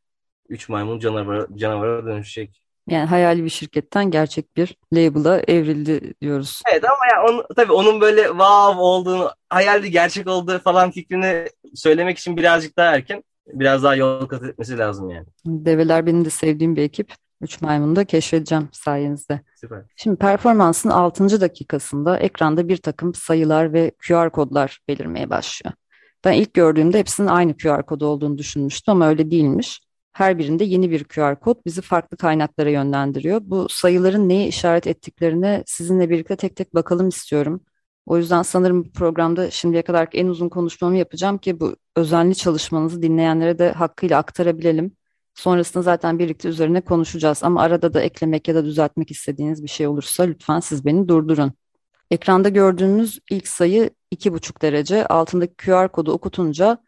[0.48, 2.63] Üç Maymun canavara, canavara dönüşecek.
[2.88, 6.62] Yani hayali bir şirketten gerçek bir label'a evrildi diyoruz.
[6.72, 12.18] Evet ama ya onu, tabii onun böyle wow olduğunu, hayaldi gerçek olduğu falan fikrini söylemek
[12.18, 13.24] için birazcık daha erken.
[13.46, 15.26] Biraz daha yol kat etmesi lazım yani.
[15.46, 17.12] Develer benim de sevdiğim bir ekip.
[17.40, 19.40] Üç Maymun'u da keşfedeceğim sayenizde.
[19.60, 19.82] Süper.
[19.96, 21.40] Şimdi performansın 6.
[21.40, 25.74] dakikasında ekranda bir takım sayılar ve QR kodlar belirmeye başlıyor.
[26.24, 29.80] Ben ilk gördüğümde hepsinin aynı QR kodu olduğunu düşünmüştüm ama öyle değilmiş.
[30.14, 33.40] Her birinde yeni bir QR kod bizi farklı kaynaklara yönlendiriyor.
[33.44, 37.60] Bu sayıların neye işaret ettiklerine sizinle birlikte tek tek bakalım istiyorum.
[38.06, 43.02] O yüzden sanırım bu programda şimdiye kadar en uzun konuşmamı yapacağım ki bu özenli çalışmanızı
[43.02, 44.96] dinleyenlere de hakkıyla aktarabilelim.
[45.34, 49.86] Sonrasında zaten birlikte üzerine konuşacağız ama arada da eklemek ya da düzeltmek istediğiniz bir şey
[49.86, 51.52] olursa lütfen siz beni durdurun.
[52.10, 55.06] Ekranda gördüğünüz ilk sayı 2,5 derece.
[55.06, 56.78] Altındaki QR kodu okutunca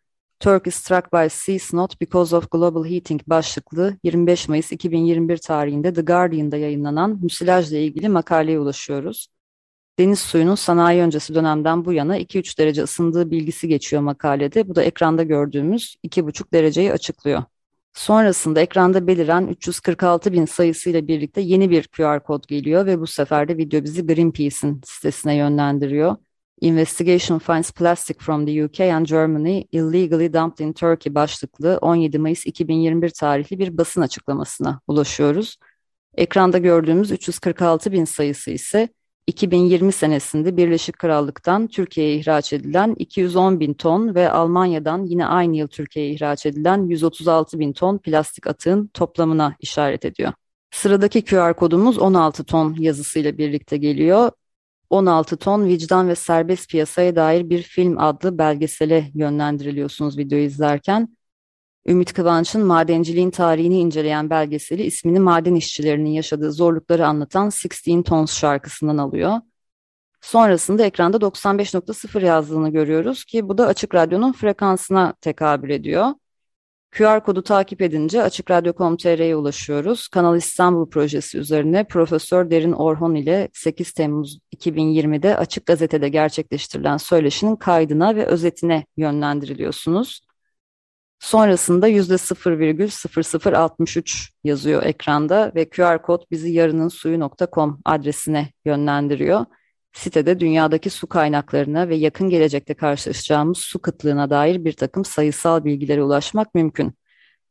[0.40, 6.02] Turkey struck by sea snot because of global heating başlıklı 25 Mayıs 2021 tarihinde The
[6.02, 9.28] Guardian'da yayınlanan müsilajla ilgili makaleye ulaşıyoruz.
[9.98, 14.68] Deniz suyunun sanayi öncesi dönemden bu yana 2-3 derece ısındığı bilgisi geçiyor makalede.
[14.68, 17.42] Bu da ekranda gördüğümüz 2,5 dereceyi açıklıyor.
[17.92, 23.48] Sonrasında ekranda beliren 346 bin sayısıyla birlikte yeni bir QR kod geliyor ve bu sefer
[23.48, 26.16] de video bizi Greenpeace'in sitesine yönlendiriyor.
[26.60, 32.46] Investigation finds plastic from the UK and Germany illegally dumped in Turkey başlıklı 17 Mayıs
[32.46, 35.56] 2021 tarihli bir basın açıklamasına ulaşıyoruz.
[36.14, 38.88] Ekranda gördüğümüz 346 bin sayısı ise
[39.26, 45.68] 2020 senesinde Birleşik Krallık'tan Türkiye'ye ihraç edilen 210 bin ton ve Almanya'dan yine aynı yıl
[45.68, 50.32] Türkiye'ye ihraç edilen 136 bin ton plastik atığın toplamına işaret ediyor.
[50.70, 54.30] Sıradaki QR kodumuz 16 ton yazısıyla birlikte geliyor.
[54.90, 61.16] 16 ton vicdan ve serbest piyasaya dair bir film adlı belgesele yönlendiriliyorsunuz videoyu izlerken.
[61.86, 67.50] Ümit Kıvanç'ın madenciliğin tarihini inceleyen belgeseli ismini maden işçilerinin yaşadığı zorlukları anlatan
[67.86, 69.40] 16 Tons şarkısından alıyor.
[70.20, 76.06] Sonrasında ekranda 95.0 yazdığını görüyoruz ki bu da Açık Radyo'nun frekansına tekabül ediyor.
[76.96, 80.08] QR kodu takip edince açıkradyo.com.tr'ye ulaşıyoruz.
[80.08, 87.56] Kanal İstanbul projesi üzerine Profesör Derin Orhon ile 8 Temmuz 2020'de Açık Gazete'de gerçekleştirilen söyleşinin
[87.56, 90.20] kaydına ve özetine yönlendiriliyorsunuz.
[91.18, 99.44] Sonrasında %0,0063 yazıyor ekranda ve QR kod bizi yarınınsuyu.com adresine yönlendiriyor.
[99.96, 106.02] Sitede dünyadaki su kaynaklarına ve yakın gelecekte karşılaşacağımız su kıtlığına dair bir takım sayısal bilgilere
[106.02, 106.94] ulaşmak mümkün.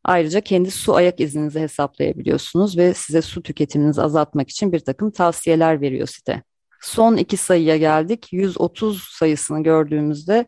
[0.03, 5.81] Ayrıca kendi su ayak izninizi hesaplayabiliyorsunuz ve size su tüketiminizi azaltmak için bir takım tavsiyeler
[5.81, 6.43] veriyor site.
[6.81, 8.27] Son iki sayıya geldik.
[8.31, 10.45] 130 sayısını gördüğümüzde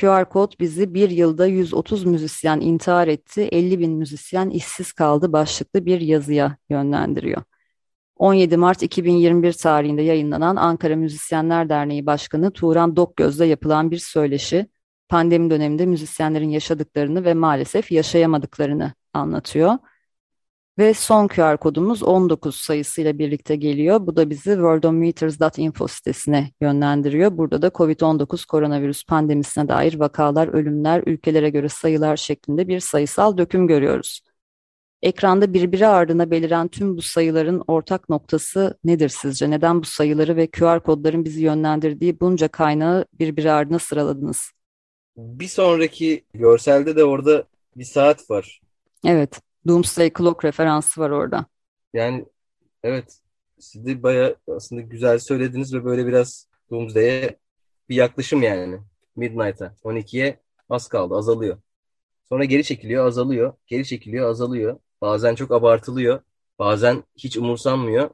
[0.00, 5.86] QR kod bizi bir yılda 130 müzisyen intihar etti, 50 bin müzisyen işsiz kaldı başlıklı
[5.86, 7.42] bir yazıya yönlendiriyor.
[8.18, 14.66] 17 Mart 2021 tarihinde yayınlanan Ankara Müzisyenler Derneği Başkanı Turan Dokgöz'le yapılan bir söyleşi,
[15.08, 19.72] pandemi döneminde müzisyenlerin yaşadıklarını ve maalesef yaşayamadıklarını anlatıyor.
[20.78, 24.06] Ve son QR kodumuz 19 sayısıyla birlikte geliyor.
[24.06, 27.36] Bu da bizi worldometers.info sitesine yönlendiriyor.
[27.38, 33.66] Burada da COVID-19 koronavirüs pandemisine dair vakalar, ölümler, ülkelere göre sayılar şeklinde bir sayısal döküm
[33.66, 34.20] görüyoruz.
[35.02, 39.50] Ekranda birbiri ardına beliren tüm bu sayıların ortak noktası nedir sizce?
[39.50, 44.52] Neden bu sayıları ve QR kodların bizi yönlendirdiği bunca kaynağı birbiri ardına sıraladınız?
[45.16, 47.44] Bir sonraki görselde de orada
[47.76, 48.60] bir saat var.
[49.04, 51.46] Evet, Doomsday Clock referansı var orada.
[51.94, 52.26] Yani
[52.82, 53.18] evet
[53.58, 57.38] siz de bayağı aslında güzel söylediniz ve böyle biraz Doomsday'e
[57.88, 58.78] bir yaklaşım yani.
[59.16, 61.58] Midnight'a 12'ye az kaldı azalıyor.
[62.28, 63.52] Sonra geri çekiliyor azalıyor.
[63.66, 64.78] Geri çekiliyor azalıyor.
[65.02, 66.20] Bazen çok abartılıyor.
[66.58, 68.10] Bazen hiç umursanmıyor.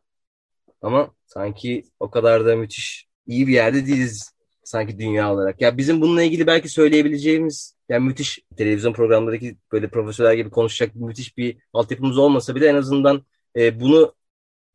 [0.83, 5.61] Ama sanki o kadar da müthiş iyi bir yerde değiliz sanki dünya olarak.
[5.61, 11.37] Ya bizim bununla ilgili belki söyleyebileceğimiz yani müthiş televizyon programlarındaki böyle profesörler gibi konuşacak müthiş
[11.39, 14.15] bir altyapımız olmasa bile en azından e, bunu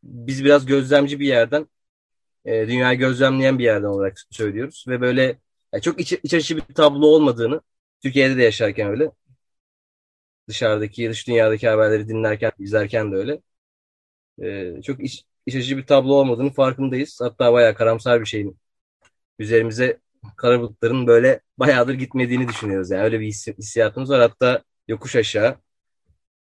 [0.04, 1.68] biz biraz gözlemci bir yerden
[2.46, 5.40] e, dünyayı gözlemleyen bir yerden olarak söylüyoruz ve böyle
[5.74, 7.62] yani çok iç, iç açıcı bir tablo olmadığını
[8.04, 9.12] Türkiye'de de yaşarken öyle
[10.50, 13.42] dışarıdaki dış dünyadaki haberleri dinlerken izlerken de öyle
[14.42, 17.20] e, çok iç, iç açıcı bir tablo olmadığını farkındayız.
[17.22, 18.58] Hatta bayağı karamsar bir şeyin
[19.40, 20.00] üzerimize
[20.38, 22.92] kara bulutların böyle bayağıdır gitmediğini düşünüyoruz.
[22.92, 24.22] Yani öyle bir hissiyatımız var.
[24.22, 25.58] Hatta yokuş aşağı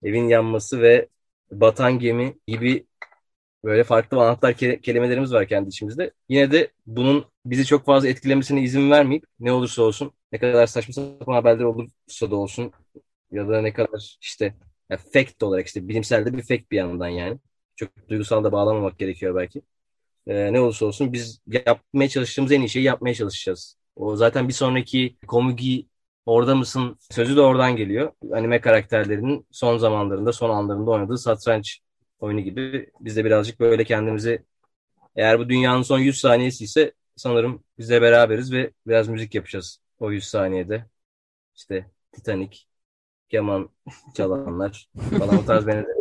[0.02, 1.08] evin yanması ve
[1.52, 2.86] batan gemi gibi
[3.64, 6.12] böyle farklı anahtar kelimelerimiz var kendi içimizde.
[6.28, 10.94] Yine de bunun bizi çok fazla etkilemesine izin vermeyip ne olursa olsun ne kadar saçma
[10.94, 12.72] sapan haberler olursa da olsun
[13.32, 14.54] ya da ne kadar işte
[14.90, 17.38] yani fact olarak işte bilimsel de bir fact bir yandan yani.
[17.76, 19.62] Çok duygusal da bağlamamak gerekiyor belki
[20.26, 23.76] e, ne olursa olsun biz yapmaya çalıştığımız en iyi şeyi yapmaya çalışacağız.
[23.96, 25.88] O zaten bir sonraki Komugi
[26.26, 28.12] orada mısın sözü de oradan geliyor.
[28.32, 31.80] Anime karakterlerinin son zamanlarında, son anlarında oynadığı satranç
[32.20, 32.90] oyunu gibi.
[33.00, 34.44] Biz de birazcık böyle kendimizi
[35.16, 39.80] eğer bu dünyanın son 100 saniyesi ise sanırım biz de beraberiz ve biraz müzik yapacağız
[40.00, 40.86] o 100 saniyede.
[41.56, 42.58] İşte Titanic,
[43.28, 43.68] keman
[44.14, 44.88] çalanlar
[45.18, 45.98] falan o tarz benzer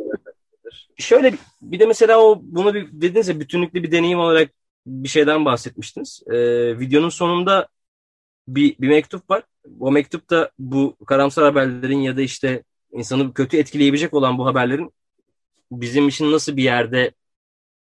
[0.97, 4.51] Şöyle bir de mesela o bunu bir, dediniz ya bütünlüklü bir deneyim olarak
[4.87, 6.23] bir şeyden bahsetmiştiniz.
[6.27, 7.67] Ee, videonun sonunda
[8.47, 9.43] bir, bir mektup var.
[9.79, 14.93] O mektupta bu karamsar haberlerin ya da işte insanı kötü etkileyebilecek olan bu haberlerin
[15.71, 17.11] bizim için nasıl bir yerde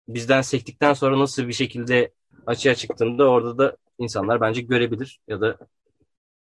[0.09, 2.13] bizden sektikten sonra nasıl bir şekilde
[2.47, 5.59] açığa çıktığında orada da insanlar bence görebilir ya da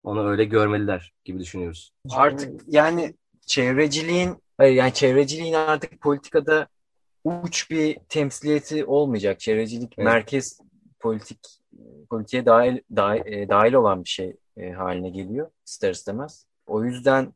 [0.06, 1.94] onu öyle görmeliler gibi düşünüyoruz.
[2.10, 3.14] Artık yani
[3.46, 6.68] çevreciliğin Hayır yani çevreciliğin artık politikada
[7.24, 9.40] uç bir temsiliyeti olmayacak.
[9.40, 10.06] Çevrecilik evet.
[10.06, 10.60] merkez
[11.00, 11.40] politik
[12.10, 16.48] politiğe dahil, dahil, e, dahil olan bir şey e, haline geliyor ister istemez.
[16.68, 17.34] O yüzden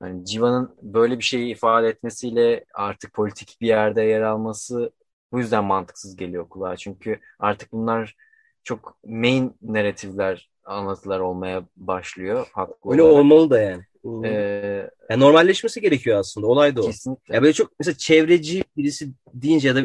[0.00, 4.92] hani Civa'nın böyle bir şeyi ifade etmesiyle artık politik bir yerde yer alması
[5.32, 6.76] bu yüzden mantıksız geliyor kulağa.
[6.76, 8.16] Çünkü artık bunlar
[8.64, 12.46] çok main narratifler, anlatılar olmaya başlıyor.
[12.52, 13.18] Haklı Öyle olarak.
[13.18, 13.82] olmalı da yani.
[14.24, 16.46] Ee, yani normalleşmesi gerekiyor aslında.
[16.46, 16.86] Olay da o.
[16.86, 17.34] Kesinlikle.
[17.34, 19.82] Ya böyle çok mesela çevreci birisi deyince ya da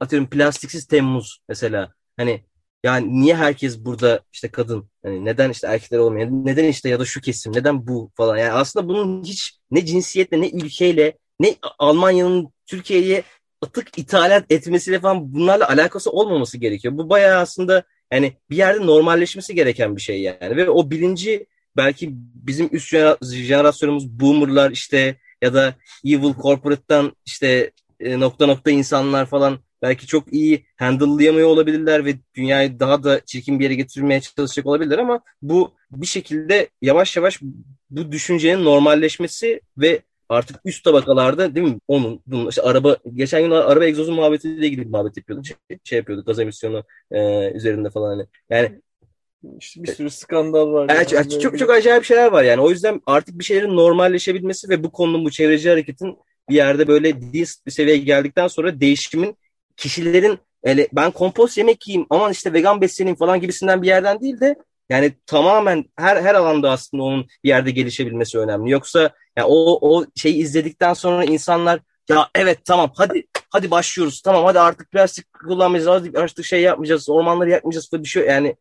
[0.00, 2.44] atıyorum plastiksiz Temmuz mesela hani
[2.84, 7.04] yani niye herkes burada işte kadın hani neden işte erkekler olmuyor neden işte ya da
[7.04, 12.52] şu kesim neden bu falan yani aslında bunun hiç ne cinsiyetle ne ülkeyle ne Almanya'nın
[12.66, 13.22] Türkiye'ye
[13.62, 16.98] atık ithalat etmesiyle falan bunlarla alakası olmaması gerekiyor.
[16.98, 20.56] Bu bayağı aslında yani bir yerde normalleşmesi gereken bir şey yani.
[20.56, 21.46] Ve o bilinci
[21.76, 27.70] belki bizim üst jenerasyonumuz boomerlar işte ya da evil corporate'tan işte
[28.00, 33.58] e, nokta nokta insanlar falan belki çok iyi handle'layamıyor olabilirler ve dünyayı daha da çirkin
[33.58, 37.40] bir yere getirmeye çalışacak olabilirler ama bu bir şekilde yavaş yavaş
[37.90, 43.50] bu düşüncenin normalleşmesi ve artık üst tabakalarda değil mi onun bunun, işte araba geçen gün
[43.50, 48.26] araba egzozu muhabbetiyle ilgili muhabbet yapıyorduk şey, şey yapıyorduk gaz emisyonu e, üzerinde falan hani
[48.50, 48.80] yani
[49.58, 50.86] işte bir sürü skandal var.
[50.90, 51.40] Evet, yani.
[51.40, 52.60] çok çok acayip şeyler var yani.
[52.60, 57.32] O yüzden artık bir şeylerin normalleşebilmesi ve bu konunun bu çevreci hareketin bir yerde böyle
[57.32, 59.36] dist bir seviyeye geldikten sonra değişimin
[59.76, 64.40] kişilerin öyle ben kompost yemek yiyeyim aman işte vegan besleneyim falan gibisinden bir yerden değil
[64.40, 64.56] de
[64.90, 68.70] yani tamamen her her alanda aslında onun bir yerde gelişebilmesi önemli.
[68.70, 69.00] Yoksa
[69.36, 74.22] yani o o şeyi izledikten sonra insanlar ya evet tamam hadi hadi başlıyoruz.
[74.22, 76.02] Tamam hadi artık plastik kullanmayacağız.
[76.02, 77.08] Hadi artık şey yapmayacağız.
[77.10, 78.56] Ormanları yakmayacağız falan bir şey yani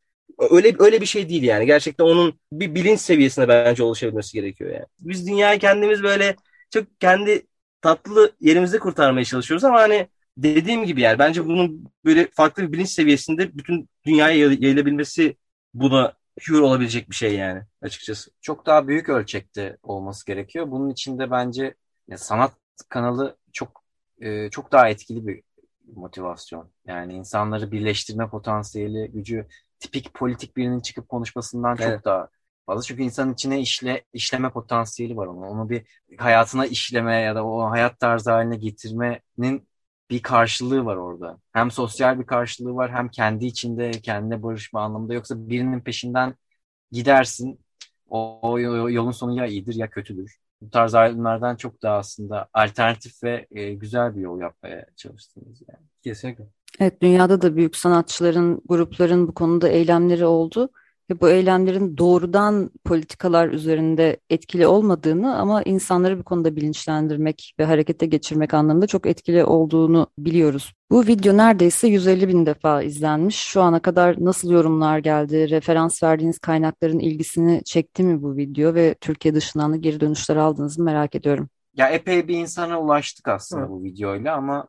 [0.51, 1.65] öyle öyle bir şey değil yani.
[1.65, 4.85] Gerçekten onun bir bilinç seviyesine bence ulaşabilmesi gerekiyor yani.
[4.99, 6.35] Biz dünyayı kendimiz böyle
[6.73, 7.47] çok kendi
[7.81, 10.07] tatlı yerimizde kurtarmaya çalışıyoruz ama hani
[10.37, 15.37] dediğim gibi yani bence bunun böyle farklı bir bilinç seviyesinde bütün dünyaya yayılabilmesi
[15.73, 18.31] buna cure olabilecek bir şey yani açıkçası.
[18.41, 20.71] Çok daha büyük ölçekte olması gerekiyor.
[20.71, 21.75] Bunun için de bence
[22.07, 22.51] ya sanat
[22.89, 23.83] kanalı çok
[24.21, 25.43] e, çok daha etkili bir
[25.95, 26.71] motivasyon.
[26.87, 29.47] Yani insanları birleştirme potansiyeli, gücü
[29.79, 32.05] tipik politik birinin çıkıp konuşmasından çok evet.
[32.05, 32.29] daha
[32.65, 32.81] fazla.
[32.81, 35.41] Çünkü insanın içine işle işleme potansiyeli var onun.
[35.41, 35.85] Onu bir
[36.17, 39.68] hayatına işleme ya da o hayat tarzı haline getirmenin
[40.09, 41.37] bir karşılığı var orada.
[41.53, 45.13] Hem sosyal bir karşılığı var hem kendi içinde kendine barışma anlamında.
[45.13, 46.35] Yoksa birinin peşinden
[46.91, 47.59] gidersin
[48.09, 50.37] o, o yolun sonu ya iyidir ya kötüdür.
[50.61, 55.85] Bu tarz ayrımlardan çok daha aslında alternatif ve e, güzel bir yol yapmaya çalıştınız yani.
[56.03, 56.43] Kesinlikle.
[56.79, 60.69] Evet, dünyada da büyük sanatçıların, grupların bu konuda eylemleri oldu
[61.09, 68.05] ve bu eylemlerin doğrudan politikalar üzerinde etkili olmadığını ama insanları bu konuda bilinçlendirmek ve harekete
[68.05, 70.73] geçirmek anlamında çok etkili olduğunu biliyoruz.
[70.91, 73.35] Bu video neredeyse 150 bin defa izlenmiş.
[73.35, 75.49] Şu ana kadar nasıl yorumlar geldi?
[75.49, 80.79] Referans verdiğiniz kaynakların ilgisini çekti mi bu video ve Türkiye dışından da geri dönüşler aldınız
[80.79, 81.49] mı merak ediyorum.
[81.73, 83.69] Ya epey bir insana ulaştık aslında Hı.
[83.69, 84.67] bu videoyla ama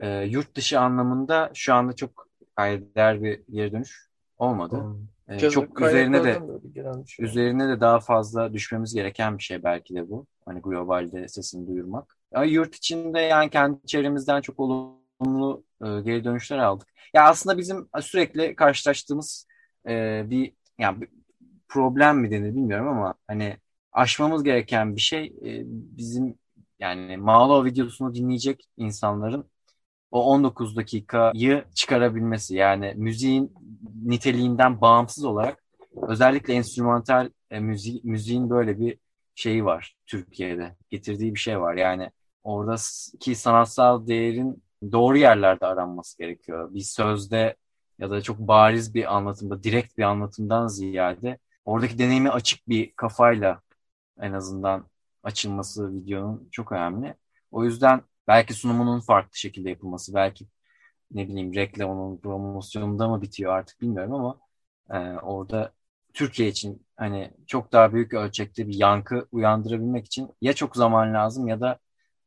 [0.00, 4.76] e, yurt dışı anlamında şu anda çok kayder bir geri dönüş olmadı.
[4.76, 5.11] Hı.
[5.32, 6.38] Ee, çok üzerine de
[7.06, 7.26] şey.
[7.26, 10.26] üzerine de daha fazla düşmemiz gereken bir şey belki de bu.
[10.46, 12.16] Hani globalde sesini duyurmak.
[12.34, 16.88] Ama yurt içinde yani kendi çevremizden çok olumlu e, geri dönüşler aldık.
[17.14, 19.46] Ya aslında bizim sürekli karşılaştığımız
[19.88, 21.08] e, bir yani
[21.68, 23.56] problem mi denir bilmiyorum ama hani
[23.92, 26.38] aşmamız gereken bir şey e, bizim
[26.78, 29.51] yani Malo videosunu dinleyecek insanların
[30.12, 33.54] o 19 dakikayı çıkarabilmesi yani müziğin
[34.04, 35.62] niteliğinden bağımsız olarak
[36.08, 38.98] özellikle enstrümantal e, müzi müziğin böyle bir
[39.34, 42.10] şeyi var Türkiye'de getirdiği bir şey var yani
[42.44, 46.74] oradaki sanatsal değerin doğru yerlerde aranması gerekiyor.
[46.74, 47.56] Bir sözde
[47.98, 53.60] ya da çok bariz bir anlatımda, direkt bir anlatımdan ziyade oradaki deneyimi açık bir kafayla
[54.20, 54.86] en azından
[55.22, 57.14] açılması videonun çok önemli.
[57.50, 60.46] O yüzden belki sunumunun farklı şekilde yapılması, belki
[61.10, 64.40] ne bileyim reklamının promosyonunda mı bitiyor artık bilmiyorum ama
[64.90, 65.72] e, orada
[66.14, 71.48] Türkiye için hani çok daha büyük ölçekte bir yankı uyandırabilmek için ya çok zaman lazım
[71.48, 71.78] ya da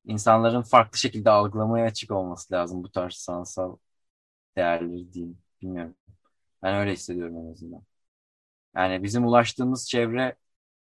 [0.06, 3.78] insanların farklı şekilde algılamaya açık olması lazım bu tarz sanatsal
[4.58, 5.38] değerleri diyeyim.
[5.62, 5.96] Bilmiyorum.
[6.64, 7.84] Ben öyle hissediyorum en azından.
[8.76, 10.36] Yani bizim ulaştığımız çevre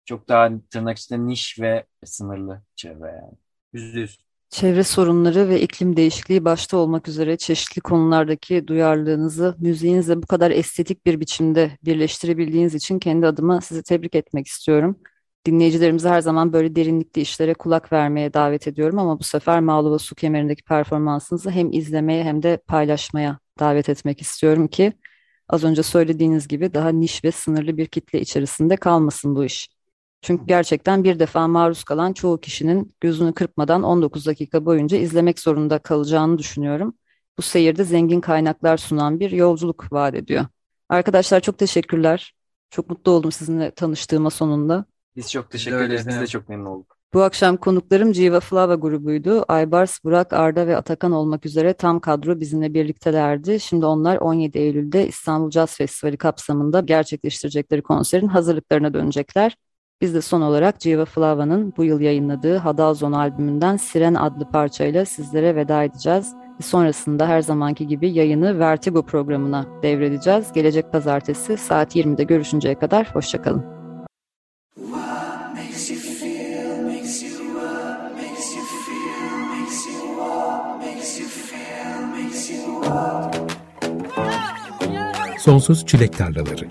[0.05, 3.33] çok daha tırnak içinde niş ve sınırlı çevre yani.
[3.73, 4.24] Yüzde yüz.
[4.55, 11.05] Çevre sorunları ve iklim değişikliği başta olmak üzere çeşitli konulardaki duyarlılığınızı müziğinizle bu kadar estetik
[11.05, 14.99] bir biçimde birleştirebildiğiniz için kendi adıma sizi tebrik etmek istiyorum.
[15.45, 20.15] Dinleyicilerimizi her zaman böyle derinlikli işlere kulak vermeye davet ediyorum ama bu sefer Mağluba Su
[20.15, 24.93] Kemeri'ndeki performansınızı hem izlemeye hem de paylaşmaya davet etmek istiyorum ki
[25.49, 29.74] az önce söylediğiniz gibi daha niş ve sınırlı bir kitle içerisinde kalmasın bu iş.
[30.25, 35.79] Çünkü gerçekten bir defa maruz kalan çoğu kişinin gözünü kırpmadan 19 dakika boyunca izlemek zorunda
[35.79, 36.93] kalacağını düşünüyorum.
[37.37, 40.45] Bu seyirde zengin kaynaklar sunan bir yolculuk vaat ediyor.
[40.89, 42.35] Arkadaşlar çok teşekkürler.
[42.69, 44.85] Çok mutlu oldum sizinle tanıştığıma sonunda.
[45.15, 46.07] Biz çok teşekkür ederiz.
[46.07, 46.97] Biz de çok memnun olduk.
[47.13, 49.45] Bu akşam konuklarım Civa Flava grubuydu.
[49.47, 53.59] Aybars, Burak, Arda ve Atakan olmak üzere tam kadro bizimle birliktelerdi.
[53.59, 59.57] Şimdi onlar 17 Eylül'de İstanbul Jazz Festivali kapsamında gerçekleştirecekleri konserin hazırlıklarına dönecekler.
[60.01, 65.55] Biz de son olarak Civa Flava'nın bu yıl yayınladığı Hadalzon albümünden Siren adlı parçayla sizlere
[65.55, 66.33] veda edeceğiz.
[66.61, 70.51] Sonrasında her zamanki gibi yayını Vertigo programına devredeceğiz.
[70.53, 73.65] Gelecek pazartesi saat 20'de görüşünceye kadar hoşçakalın.
[85.39, 86.67] Sonsuz Çilek Tarlaları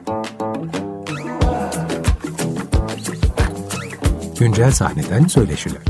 [4.45, 5.83] Güncel sahneden söyleşiler.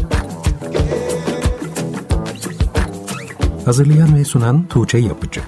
[3.64, 5.40] Hazırlayan ve sunan Tuğçe Yapıcı.